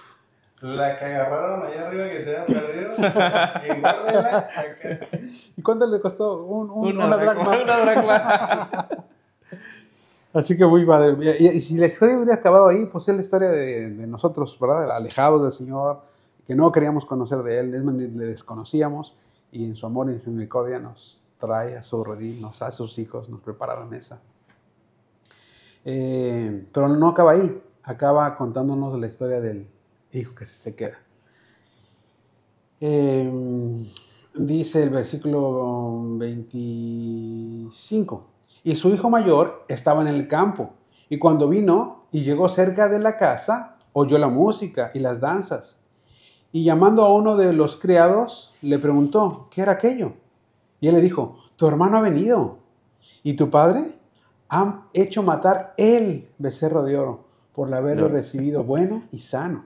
[0.61, 2.95] la que agarraron allá arriba que se había perdido,
[5.57, 6.45] ¿Y cuánto le costó?
[6.45, 7.63] Un, una, dracma.
[7.63, 8.79] Una dracma.
[10.33, 11.17] Así que muy padre.
[11.39, 14.91] Y, si la historia hubiera acabado ahí, pues es la historia de, nosotros, ¿verdad?
[14.91, 16.03] Alejados del Señor,
[16.47, 19.15] que no queríamos conocer de Él, le desconocíamos,
[19.51, 22.79] y en su amor y en su misericordia nos trae a su redil, nos hace
[22.79, 24.21] sus hijos, nos prepara la mesa.
[25.85, 29.69] Eh, pero no acaba ahí, acaba contándonos la historia del
[30.13, 30.99] hijo que se queda.
[32.81, 33.91] Eh,
[34.35, 38.32] dice el versículo 25,
[38.65, 40.75] y su hijo mayor estaba en el campo,
[41.09, 45.79] y cuando vino y llegó cerca de la casa, oyó la música y las danzas,
[46.53, 50.15] y llamando a uno de los criados, le preguntó, ¿qué era aquello?
[50.81, 52.59] Y él le dijo, tu hermano ha venido,
[53.23, 53.97] y tu padre
[54.49, 59.65] ha hecho matar el becerro de oro por haberlo recibido bueno y sano.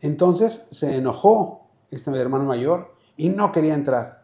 [0.00, 4.23] Entonces se enojó este hermano mayor y no quería entrar.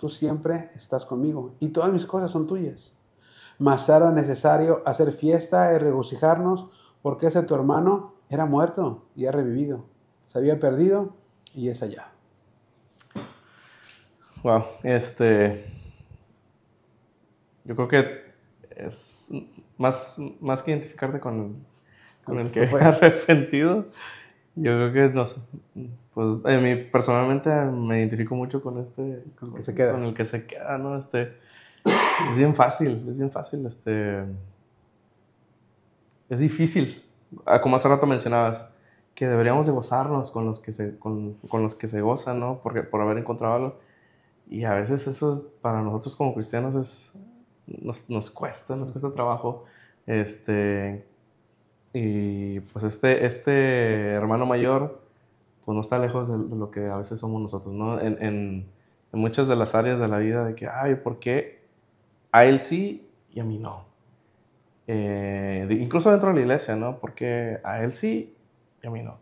[0.00, 2.96] tú siempre estás conmigo y todas mis cosas son tuyas.
[3.58, 6.68] Mas era necesario hacer fiesta y regocijarnos
[7.02, 9.84] porque ese tu hermano era muerto y ha revivido.
[10.24, 11.14] Se había perdido
[11.54, 12.12] y es allá.
[14.42, 15.66] Wow, este.
[17.64, 18.32] Yo creo que
[18.70, 19.28] es
[19.76, 21.66] más, más que identificarte con,
[22.24, 23.84] con el que fue arrepentido.
[24.56, 25.42] Yo creo que no sé,
[26.20, 30.04] pues a mí personalmente me identifico mucho con este, con el que se queda, con
[30.04, 30.98] el que se queda, ¿no?
[30.98, 31.32] Este,
[32.30, 34.24] es bien fácil, es bien fácil, este,
[36.28, 37.02] es difícil,
[37.46, 38.74] ah, como hace rato mencionabas,
[39.14, 42.60] que deberíamos de gozarnos con los que se, con, con los que se gozan, ¿no?
[42.62, 43.80] Porque, por haber encontrado algo.
[44.46, 47.18] Y a veces eso para nosotros como cristianos es,
[47.66, 49.64] nos, nos cuesta, nos cuesta trabajo,
[50.06, 51.06] este,
[51.94, 54.99] y pues este, este hermano mayor,
[55.70, 58.00] pues no está lejos de, lo que a veces somos nosotros, ¿no?
[58.00, 58.66] En, en,
[59.12, 61.62] muchas de las áreas de la vida de que, ay, ¿por qué
[62.32, 63.84] a él sí y a mí no?
[64.88, 66.98] Eh, incluso dentro de la iglesia, ¿no?
[66.98, 68.34] Porque a él sí
[68.82, 69.18] y a mí no.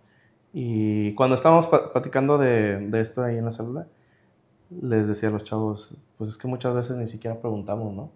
[0.55, 3.86] Y cuando estábamos platicando de, de esto ahí en la célula,
[4.70, 8.11] les decía a los chavos, pues es que muchas veces ni siquiera preguntamos, ¿no?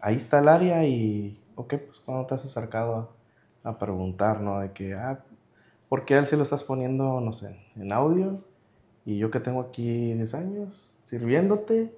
[0.00, 3.08] Ahí está el área y, ok, pues cuando te has acercado a
[3.64, 4.60] a preguntar, ¿no?
[4.60, 5.20] De que, ah,
[5.92, 8.38] ¿por qué él sí lo estás poniendo, no sé, en audio?
[9.04, 11.94] Y yo que tengo aquí 10 años sirviéndote,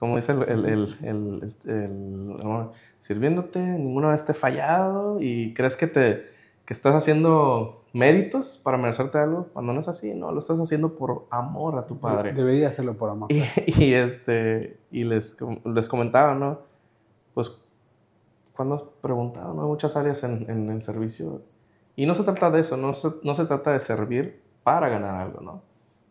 [0.00, 2.68] como dice el, el, el, el
[2.98, 6.26] sirviéndote, ninguna vez te he fallado y crees que, te,
[6.64, 10.96] que estás haciendo méritos para merecerte algo, cuando no es así, no, lo estás haciendo
[10.96, 12.32] por amor a tu padre.
[12.32, 13.30] Debería hacerlo por amor.
[13.30, 13.44] Y,
[13.80, 16.62] y este, y les, les comentaba, ¿no?
[17.32, 17.52] Pues
[18.56, 19.62] cuando has preguntado, ¿no?
[19.62, 21.42] Hay muchas áreas en, en, el servicio.
[21.96, 25.14] Y no se trata de eso, no se, no se trata de servir para ganar
[25.14, 25.62] algo, ¿no?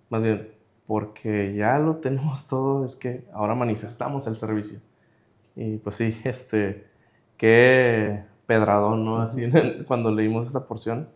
[0.10, 0.52] Más bien,
[0.88, 4.80] porque ya lo tenemos todo, es que ahora manifestamos el servicio.
[5.56, 6.88] Y pues sí, este,
[7.38, 9.22] qué pedradón, ¿no?
[9.22, 9.50] Así
[9.88, 11.10] cuando leímos esta porción,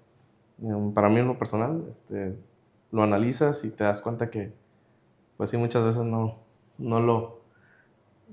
[0.62, 2.36] em, para mí en lo personal, este,
[2.92, 4.54] lo analizas y te das cuenta que,
[5.38, 6.38] pues sí, muchas veces no,
[6.78, 7.42] no lo,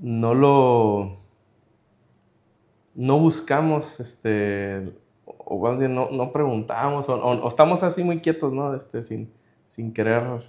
[0.00, 1.26] no lo
[2.96, 4.92] no buscamos, este,
[5.48, 8.74] o no, no preguntamos, o, estamos así muy quietos, ¿no?
[8.74, 9.32] Este, sin,
[9.66, 10.42] sin querer,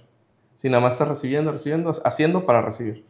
[0.54, 3.06] sin nada más estar recibiendo, recibiendo, haciendo para recibir.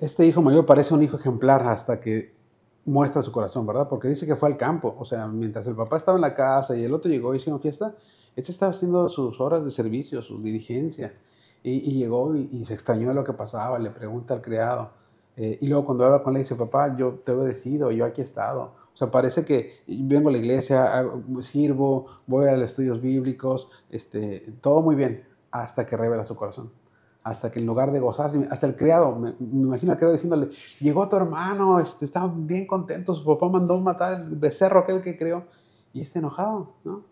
[0.00, 2.34] Este hijo mayor parece un hijo ejemplar hasta que
[2.84, 3.88] muestra su corazón, ¿verdad?
[3.88, 6.76] Porque dice que fue al campo, o sea, mientras el papá estaba en la casa
[6.76, 7.94] y el otro llegó y una fiesta,
[8.34, 11.14] este estaba haciendo sus horas de servicio, su diligencia,
[11.62, 14.90] y, llegó y, y, se extrañó de lo que pasaba, le pregunta al criado,
[15.40, 18.20] eh, y luego cuando habla con él dice, papá, yo te he obedecido, yo aquí
[18.20, 18.74] he estado.
[18.98, 21.06] O sea, parece que vengo a la iglesia,
[21.38, 26.72] sirvo, voy a los estudios bíblicos, este, todo muy bien, hasta que revela su corazón.
[27.22, 31.08] Hasta que en lugar de gozarse, hasta el criado, me, imagino al criado diciéndole, llegó
[31.08, 35.44] tu hermano, este, estaban bien contentos, su papá mandó matar el becerro aquel que creó,
[35.92, 37.04] y está enojado, ¿no?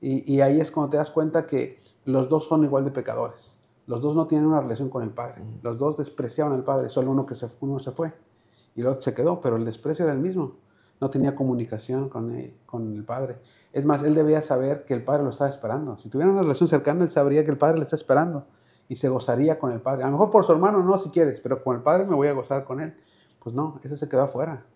[0.00, 3.56] Y, y ahí es cuando te das cuenta que los dos son igual de pecadores.
[3.86, 5.44] Los dos no tienen una relación con el Padre.
[5.62, 6.90] Los dos despreciaban al Padre.
[6.90, 8.12] Solo uno, que se, uno se fue
[8.74, 10.56] y el otro se quedó, pero el desprecio era el mismo.
[11.00, 13.38] No tenía comunicación con el, con el Padre.
[13.72, 15.96] Es más, él debía saber que el Padre lo estaba esperando.
[15.96, 18.46] Si tuviera una relación cercana, él sabría que el Padre le está esperando
[18.88, 20.02] y se gozaría con el Padre.
[20.02, 22.28] A lo mejor por su hermano no, si quieres, pero con el Padre me voy
[22.28, 22.94] a gozar con él.
[23.40, 24.66] Pues no, ese se quedó afuera.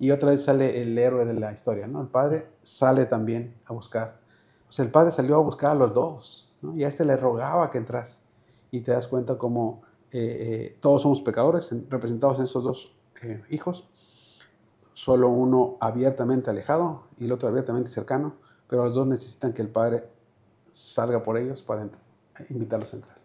[0.00, 2.00] y otra vez sale el héroe de la historia, ¿no?
[2.00, 4.20] El padre sale también a buscar.
[4.68, 6.76] O sea, el padre salió a buscar a los dos, ¿no?
[6.76, 8.22] Y a este le rogaba que entras.
[8.70, 13.42] Y te das cuenta cómo eh, eh, todos somos pecadores, representados en esos dos eh,
[13.50, 13.88] hijos.
[14.98, 18.34] Solo uno abiertamente alejado y el otro abiertamente cercano,
[18.68, 20.02] pero los dos necesitan que el padre
[20.72, 21.86] salga por ellos para
[22.50, 23.16] invitarlos a entrar.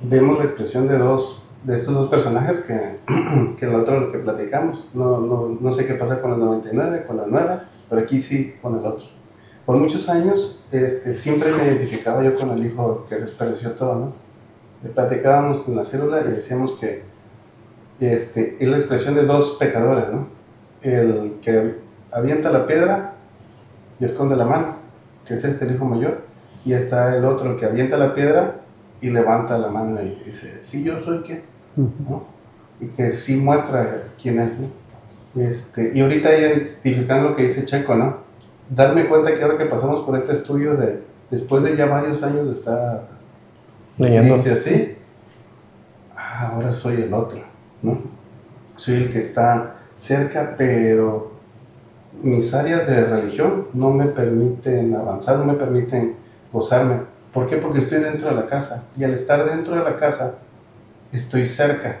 [0.00, 2.98] Vemos la expresión de dos de estos dos personajes que,
[3.56, 4.90] que el otro que platicamos.
[4.92, 8.56] No, no, no, sé qué pasa con el 99, con la nueva, pero aquí sí
[8.60, 9.04] con el otro.
[9.64, 14.12] Por muchos años este, siempre me identificaba yo con el hijo que desperdició todo, ¿no?
[14.82, 17.04] Le platicábamos en la célula y decíamos que
[18.00, 20.41] este, es la expresión de dos pecadores, ¿no?
[20.82, 21.76] El que
[22.10, 23.14] avienta la piedra
[24.00, 24.76] y esconde la mano,
[25.24, 26.22] que es este el hijo mayor,
[26.64, 28.56] y está el otro, el que avienta la piedra
[29.00, 31.42] y levanta la mano y dice, sí, yo soy quien
[32.80, 34.52] y que sí muestra quién es.
[35.36, 38.22] Este, y ahorita identificando lo que dice Checo, ¿no?
[38.74, 42.46] darme cuenta que ahora que pasamos por este estudio de después de ya varios años
[42.46, 43.08] de estar
[43.96, 44.96] leyendo así,
[46.16, 47.40] ah, ahora soy el otro,
[47.82, 47.98] ¿no?
[48.76, 51.32] Soy el que está cerca, pero
[52.22, 56.16] mis áreas de religión no me permiten avanzar, no me permiten
[56.52, 57.00] gozarme.
[57.32, 57.56] ¿Por qué?
[57.56, 58.84] Porque estoy dentro de la casa.
[58.96, 60.36] Y al estar dentro de la casa,
[61.12, 62.00] estoy cerca.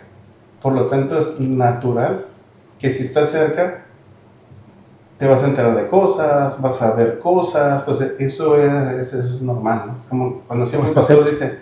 [0.60, 2.26] Por lo tanto, es natural
[2.78, 3.84] que si estás cerca,
[5.18, 9.40] te vas a enterar de cosas, vas a ver cosas, pues eso es, eso es
[9.40, 10.04] normal, ¿no?
[10.08, 11.60] Como cuando siempre un pastor dice,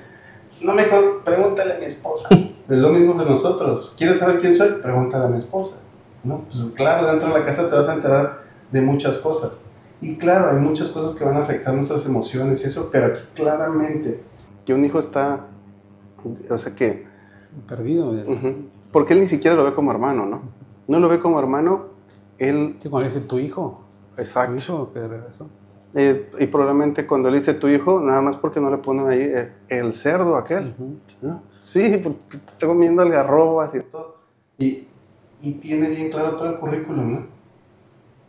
[0.62, 0.84] no me
[1.24, 2.28] pregúntale a mi esposa.
[2.34, 3.94] es lo mismo que nosotros.
[3.96, 4.80] ¿Quieres saber quién soy?
[4.82, 5.82] Pregúntale a mi esposa.
[6.24, 6.44] ¿No?
[6.50, 9.66] Pues claro, dentro de la casa te vas a enterar de muchas cosas.
[10.00, 13.20] Y claro, hay muchas cosas que van a afectar nuestras emociones y eso, pero aquí
[13.34, 14.22] claramente
[14.64, 15.46] que un hijo está,
[16.48, 17.06] o sea que
[17.68, 18.14] perdido.
[18.92, 20.42] Porque él ni siquiera lo ve como hermano, ¿no?
[20.88, 21.86] No lo ve como hermano,
[22.38, 22.76] él...
[22.80, 23.82] Sí, cuando dice tu hijo.
[24.16, 24.52] Exacto.
[24.52, 25.48] Tu hijo que regresó.
[25.94, 29.20] Eh, y probablemente cuando le dice tu hijo, nada más porque no le ponen ahí
[29.20, 30.74] eh, el cerdo aquel.
[31.62, 34.16] Sí, porque está comiendo algarrobas y todo.
[34.58, 34.86] Y,
[35.40, 37.26] y, tiene bien claro todo el currículum, ¿no?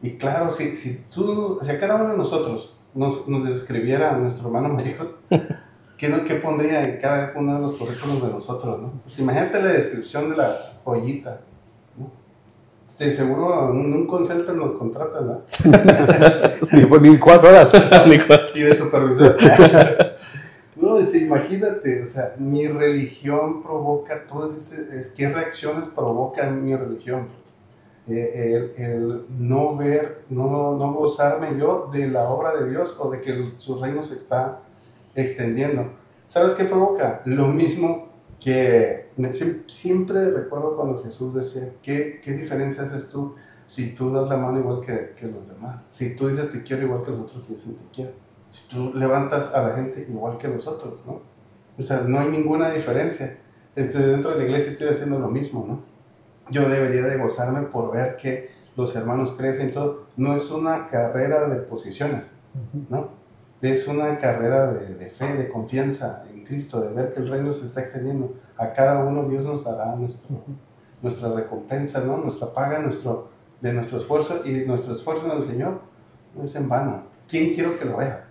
[0.02, 4.18] Y claro, si, si tú, o sea, cada uno de nosotros nos, nos describiera a
[4.18, 5.18] nuestro hermano mayor,
[5.98, 8.82] ¿qué, pondría en cada uno de los currículos de nosotros?
[8.82, 8.94] ¿no?
[9.04, 11.42] Pues imagínate la descripción de la joyita.
[11.98, 12.12] ¿no?
[12.88, 15.42] Estoy seguro en un consultor nos contratan, ¿no?
[16.72, 17.72] ni, pues, ni cuatro horas.
[18.56, 19.38] y de supervisor.
[20.82, 27.28] No, es, imagínate, o sea, mi religión provoca todas esas, ¿qué reacciones provoca mi religión?
[27.36, 27.58] Pues?
[28.08, 33.22] Eh, el, no ver, no, no gozarme yo de la obra de Dios o de
[33.22, 34.60] que su reino se está
[35.16, 35.92] extendiendo.
[36.26, 37.22] ¿Sabes qué provoca?
[37.26, 38.10] Lo mismo
[38.40, 39.10] que
[39.68, 44.60] siempre recuerdo cuando Jesús decía, ¿qué, qué diferencia haces tú si tú das la mano
[44.60, 45.86] igual que, que, los demás?
[45.90, 48.12] Si tú dices te quiero igual que los otros dicen te quiero.
[48.52, 51.22] Si tú levantas a la gente igual que los otros, ¿no?
[51.80, 53.38] O sea, no hay ninguna diferencia.
[53.76, 55.82] Estoy dentro de la iglesia estoy haciendo lo mismo, ¿no?
[56.52, 60.08] Yo debería de gozarme por ver que los hermanos crecen y todo.
[60.18, 62.36] No es una carrera de posiciones,
[62.90, 63.22] ¿no?
[63.62, 67.66] es una carrera de, fe, de confianza en Cristo, de ver que el reino se
[67.66, 68.34] está extendiendo.
[68.58, 70.44] A cada uno Dios nos dará nuestro,
[71.02, 72.18] nuestra recompensa, ¿no?
[72.18, 73.30] nuestra paga nuestro,
[73.62, 75.80] de nuestro esfuerzo y nuestro esfuerzo en el Señor
[76.36, 77.04] no es en vano.
[77.28, 78.28] ¿Quién quiero que lo vea?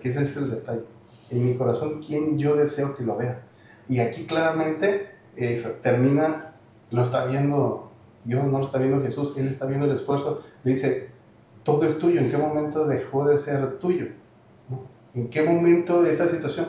[0.00, 0.84] Que ese es el detalle.
[1.30, 3.42] En mi corazón, ¿quién yo deseo que lo vea?
[3.88, 5.08] Y aquí claramente
[5.82, 6.54] termina,
[6.90, 7.90] lo está viendo
[8.24, 10.42] Dios, no lo está viendo Jesús, Él está viendo el esfuerzo.
[10.64, 11.10] Le dice,
[11.62, 12.20] todo es tuyo.
[12.20, 14.06] ¿En qué momento dejó de ser tuyo?
[15.14, 16.66] ¿En qué momento esta situación?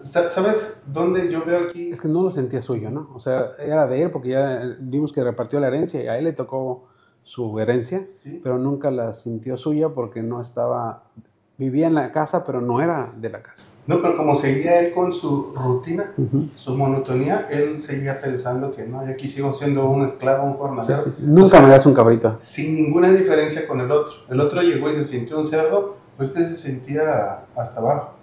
[0.00, 1.90] ¿Sabes dónde yo veo aquí?
[1.90, 3.10] Es que no lo sentía suyo, ¿no?
[3.14, 6.24] O sea, era de él porque ya vimos que repartió la herencia y a él
[6.24, 6.88] le tocó
[7.22, 8.06] su herencia,
[8.42, 11.10] pero nunca la sintió suya porque no estaba,
[11.58, 13.70] vivía en la casa, pero no era de la casa.
[13.86, 16.12] No, pero como seguía él con su rutina,
[16.56, 21.04] su monotonía, él seguía pensando que no, yo aquí sigo siendo un esclavo, un jornalero.
[21.20, 22.36] Nunca me das un cabrito.
[22.40, 24.12] Sin ninguna diferencia con el otro.
[24.28, 28.14] El otro llegó y se sintió un cerdo, usted se sentía hasta abajo.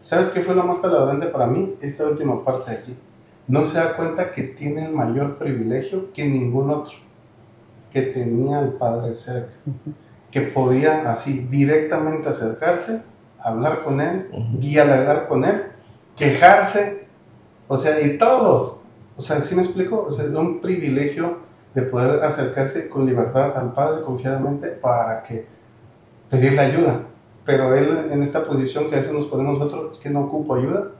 [0.00, 1.76] ¿Sabes qué fue lo más taladrantante para mí?
[1.80, 2.96] Esta última parte de aquí.
[3.46, 6.94] No se da cuenta que tiene el mayor privilegio que ningún otro,
[7.92, 9.52] que tenía el Padre cerca,
[10.32, 13.02] que podía así directamente acercarse,
[13.38, 14.28] hablar con él,
[14.58, 15.66] dialogar con él,
[16.16, 17.06] quejarse,
[17.68, 18.82] o sea, y todo.
[19.16, 20.06] O sea, ¿sí me explico?
[20.08, 21.38] O sea, es un privilegio
[21.74, 25.46] de poder acercarse con libertad al Padre confiadamente para que
[26.28, 27.02] pedirle ayuda
[27.44, 30.54] pero él en esta posición que a veces nos ponemos nosotros es que no ocupo
[30.54, 30.92] ayuda,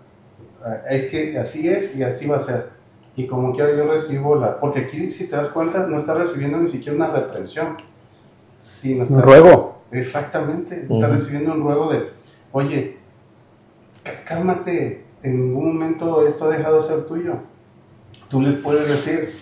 [0.62, 2.70] ah, es que así es y así va a ser.
[3.14, 4.58] y como quiera yo recibo la...
[4.58, 7.76] Porque aquí, si te das cuenta, no está recibiendo ni siquiera una reprensión.
[8.62, 9.78] Sino está, Un ruego.
[9.90, 12.10] Exactamente, está recibiendo un ruego de,
[12.52, 12.96] oye,
[14.04, 17.34] cá- cálmate, en ningún momento esto ha dejado de ser tuyo.
[18.28, 19.34] Tú les puedes decir,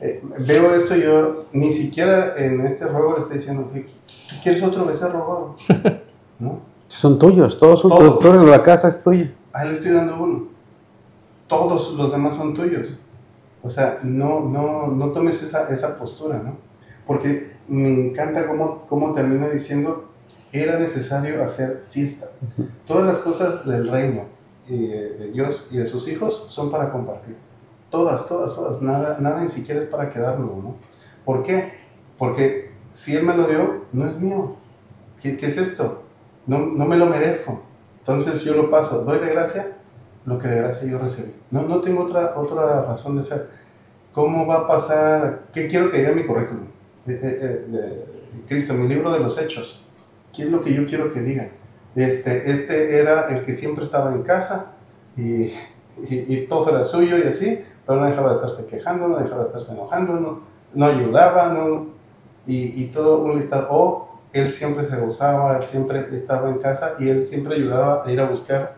[0.00, 3.86] eh, veo esto yo ni siquiera en este ruego le estoy diciendo, "Oye,
[4.28, 5.56] ¿tú quieres otro becerro gordo?
[6.40, 6.58] ¿No?
[6.88, 8.18] Son tuyos, todos son Todos.
[8.18, 9.32] Toda la casa es tuya.
[9.52, 10.48] A él le estoy dando uno.
[11.46, 12.88] Todos los demás son tuyos.
[13.62, 16.73] O sea, no, no, no tomes esa, esa postura, ¿no?
[17.06, 20.10] Porque me encanta cómo, cómo termina diciendo,
[20.52, 22.26] era necesario hacer fiesta.
[22.86, 24.22] Todas las cosas del reino,
[24.68, 27.36] eh, de Dios y de sus hijos son para compartir.
[27.90, 28.80] Todas, todas, todas.
[28.80, 30.76] Nada, nada ni siquiera es para quedarnos, ¿no?
[31.24, 31.72] ¿Por qué?
[32.18, 34.56] Porque si Él me lo dio, no es mío.
[35.20, 36.02] ¿Qué, qué es esto?
[36.46, 37.62] No, no me lo merezco.
[37.98, 39.78] Entonces yo lo paso, doy de gracia
[40.26, 41.34] lo que de gracia yo recibí.
[41.50, 43.50] No, no tengo otra, otra razón de ser.
[44.12, 45.44] ¿Cómo va a pasar?
[45.52, 46.66] ¿Qué quiero que diga mi currículum?
[48.46, 49.82] Cristo, mi libro de los hechos.
[50.34, 51.48] ¿Qué es lo que yo quiero que diga?
[51.94, 54.74] Este, este era el que siempre estaba en casa
[55.16, 55.54] y, y,
[56.08, 59.46] y todo era suyo y así, pero no dejaba de estarse quejando, no dejaba de
[59.48, 60.40] estarse enojando, no,
[60.74, 61.86] no ayudaba, no,
[62.46, 63.68] y, y todo un listado.
[63.70, 68.10] O él siempre se gozaba, él siempre estaba en casa y él siempre ayudaba a
[68.10, 68.74] ir a buscar.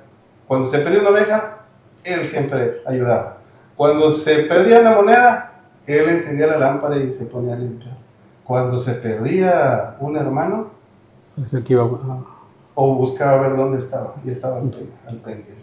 [0.47, 1.59] Cuando se perdió una oveja,
[2.05, 3.39] él siempre ayudaba.
[3.77, 8.06] Cuando se perdía una moneda, él encendía la lámpara y se ponía a limpiar.
[8.47, 10.71] Cuando se perdía un hermano,
[11.43, 12.25] Es el que iba a-
[12.75, 15.55] o buscaba ver dónde estaba y estaba al, pen- al pendiente.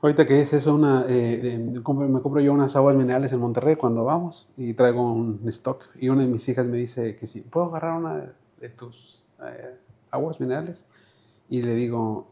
[0.00, 3.32] Ahorita que es eso, una, eh, eh, me compro- me compro yo unas aguas minerales
[3.32, 5.84] en Monterrey cuando vamos y traigo un stock.
[5.96, 9.76] Y una de mis hijas me dice que si puedo agarrar una de tus eh,
[10.10, 10.84] aguas minerales.
[11.48, 12.26] Y le digo,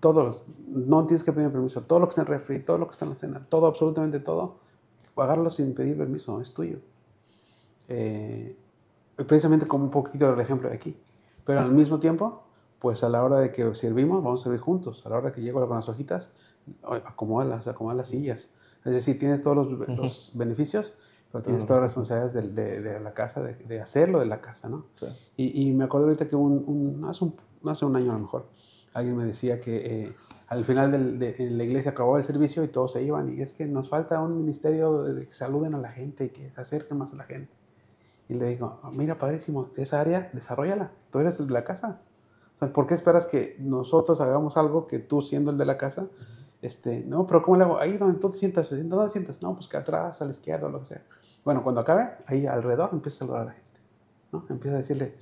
[0.00, 2.86] todos, no tienes que pedir permiso, todo lo que está en el refri, todo lo
[2.86, 4.56] que está en la cena, todo, absolutamente todo,
[5.16, 6.78] agarrarlo sin pedir permiso, es tuyo.
[7.90, 8.56] Eh,
[9.26, 10.96] precisamente como un poquito del ejemplo de aquí.
[11.44, 12.44] Pero al mismo tiempo,
[12.78, 15.04] pues a la hora de que servimos, vamos a servir juntos.
[15.04, 16.30] A la hora que llego con las hojitas,
[17.04, 18.50] acomódalas, acomoda las sillas.
[18.84, 20.94] Es decir, tienes todos los, los beneficios,
[21.30, 21.68] pero tienes Ujú.
[21.68, 24.86] todas las responsabilidades de, de- de la casa, de, de hacerlo de la casa, ¿no?
[24.96, 25.06] Sí.
[25.36, 27.34] Y, y me acuerdo ahorita que un, un- hace, un,
[27.66, 28.46] hace un año a lo mejor,
[28.94, 30.16] alguien me decía que eh,
[30.48, 33.28] al final del- de, en la iglesia acababa el servicio y todos se iban.
[33.28, 36.50] Y es que nos falta un ministerio de que saluden a la gente y que
[36.52, 37.52] se acerquen más a la gente.
[38.30, 40.92] Y le digo, "Ah, mira, padrísimo, esa área, desarrollala.
[41.10, 42.00] Tú eres el de la casa.
[42.54, 45.76] O sea, ¿por qué esperas que nosotros hagamos algo que tú siendo el de la
[45.76, 46.06] casa?
[46.62, 47.80] Este, no, pero ¿cómo le hago?
[47.80, 49.42] Ahí donde tú te sientas, ¿dónde te sientas?
[49.42, 51.02] No, pues que atrás, a la izquierda, lo que sea.
[51.44, 53.80] Bueno, cuando acabe, ahí alrededor empieza a saludar a la gente.
[54.30, 54.46] ¿no?
[54.48, 55.16] Empieza a decirle,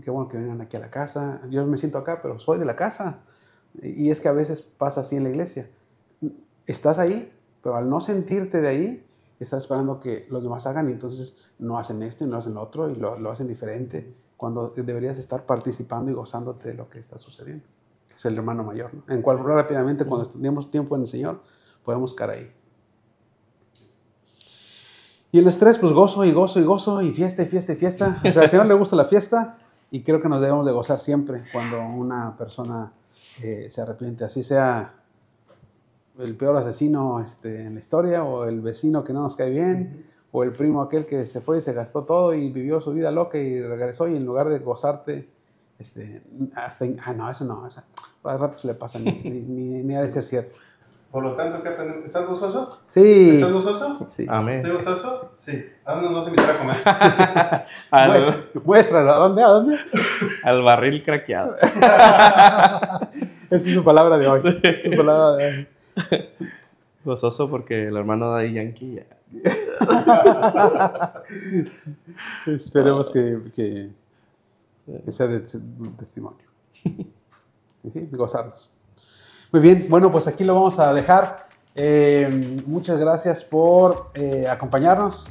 [0.00, 1.42] qué bueno que vengan aquí a la casa.
[1.50, 3.18] Yo me siento acá, pero soy de la casa.
[3.82, 5.68] Y es que a veces pasa así en la iglesia.
[6.66, 7.30] Estás ahí,
[7.62, 9.06] pero al no sentirte de ahí,
[9.44, 12.62] estás esperando que los demás hagan y entonces no hacen esto y no hacen lo
[12.62, 16.98] otro y lo, lo hacen diferente, cuando deberías estar participando y gozándote de lo que
[16.98, 17.64] está sucediendo.
[18.12, 19.02] Es el hermano mayor, ¿no?
[19.12, 21.42] En cual rápidamente, cuando tenemos tiempo en el Señor,
[21.84, 22.52] podemos caer ahí.
[25.32, 28.22] Y el estrés, pues gozo y gozo y gozo y fiesta y fiesta y fiesta.
[28.24, 29.58] O sea, al Señor le gusta la fiesta
[29.90, 32.92] y creo que nos debemos de gozar siempre cuando una persona
[33.42, 34.94] eh, se arrepiente, así sea
[36.18, 40.04] el peor asesino este, en la historia o el vecino que no nos cae bien
[40.32, 43.10] o el primo aquel que se fue y se gastó todo y vivió su vida
[43.10, 45.28] loca y regresó y en lugar de gozarte,
[45.78, 46.22] este,
[46.54, 47.82] hasta, ah, no, eso no, eso,
[48.24, 50.58] a ratos le pasa, ni, ni, ni- ni ha de ser cierto.
[51.10, 52.04] Por lo tanto, ¿qué aprendemos?
[52.04, 52.80] ¿Estás gozoso?
[52.84, 54.04] Sí, ¿Estás gozoso?
[54.08, 54.26] sí.
[54.28, 54.66] Amén.
[54.66, 55.32] ¿Estás gozoso?
[55.36, 55.64] Sí.
[55.84, 57.66] ¿A dónde nos vas a invitar a comer?
[57.92, 59.42] Al, Mué- Muéstralo, ¿a dónde?
[59.42, 59.78] ¿A dónde?
[60.44, 61.56] al barril craqueado.
[61.62, 64.40] Esa es su palabra de hoy.
[64.42, 64.48] Sí.
[64.64, 65.68] Es su palabra de hoy.
[67.04, 69.06] Gozoso porque el hermano de Yankee ya.
[72.46, 73.90] Esperemos que, que,
[75.04, 76.46] que sea de, de testimonio.
[76.84, 78.70] Y sí, gozarnos.
[79.52, 81.46] Muy bien, bueno, pues aquí lo vamos a dejar.
[81.74, 85.30] Eh, muchas gracias por eh, acompañarnos.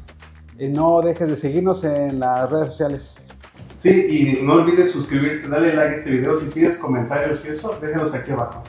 [0.57, 3.27] Eh, no dejes de seguirnos en las redes sociales.
[3.73, 6.37] Sí, y no olvides suscribirte, dale like a este video.
[6.37, 8.63] Si tienes comentarios y eso, déjalos aquí abajo.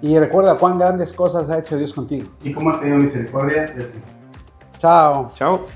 [0.00, 2.28] Y recuerda cuán grandes cosas ha hecho Dios contigo.
[2.42, 3.98] Y cómo ha tenido misericordia de ti.
[4.78, 5.32] Chao.
[5.34, 5.66] Chao.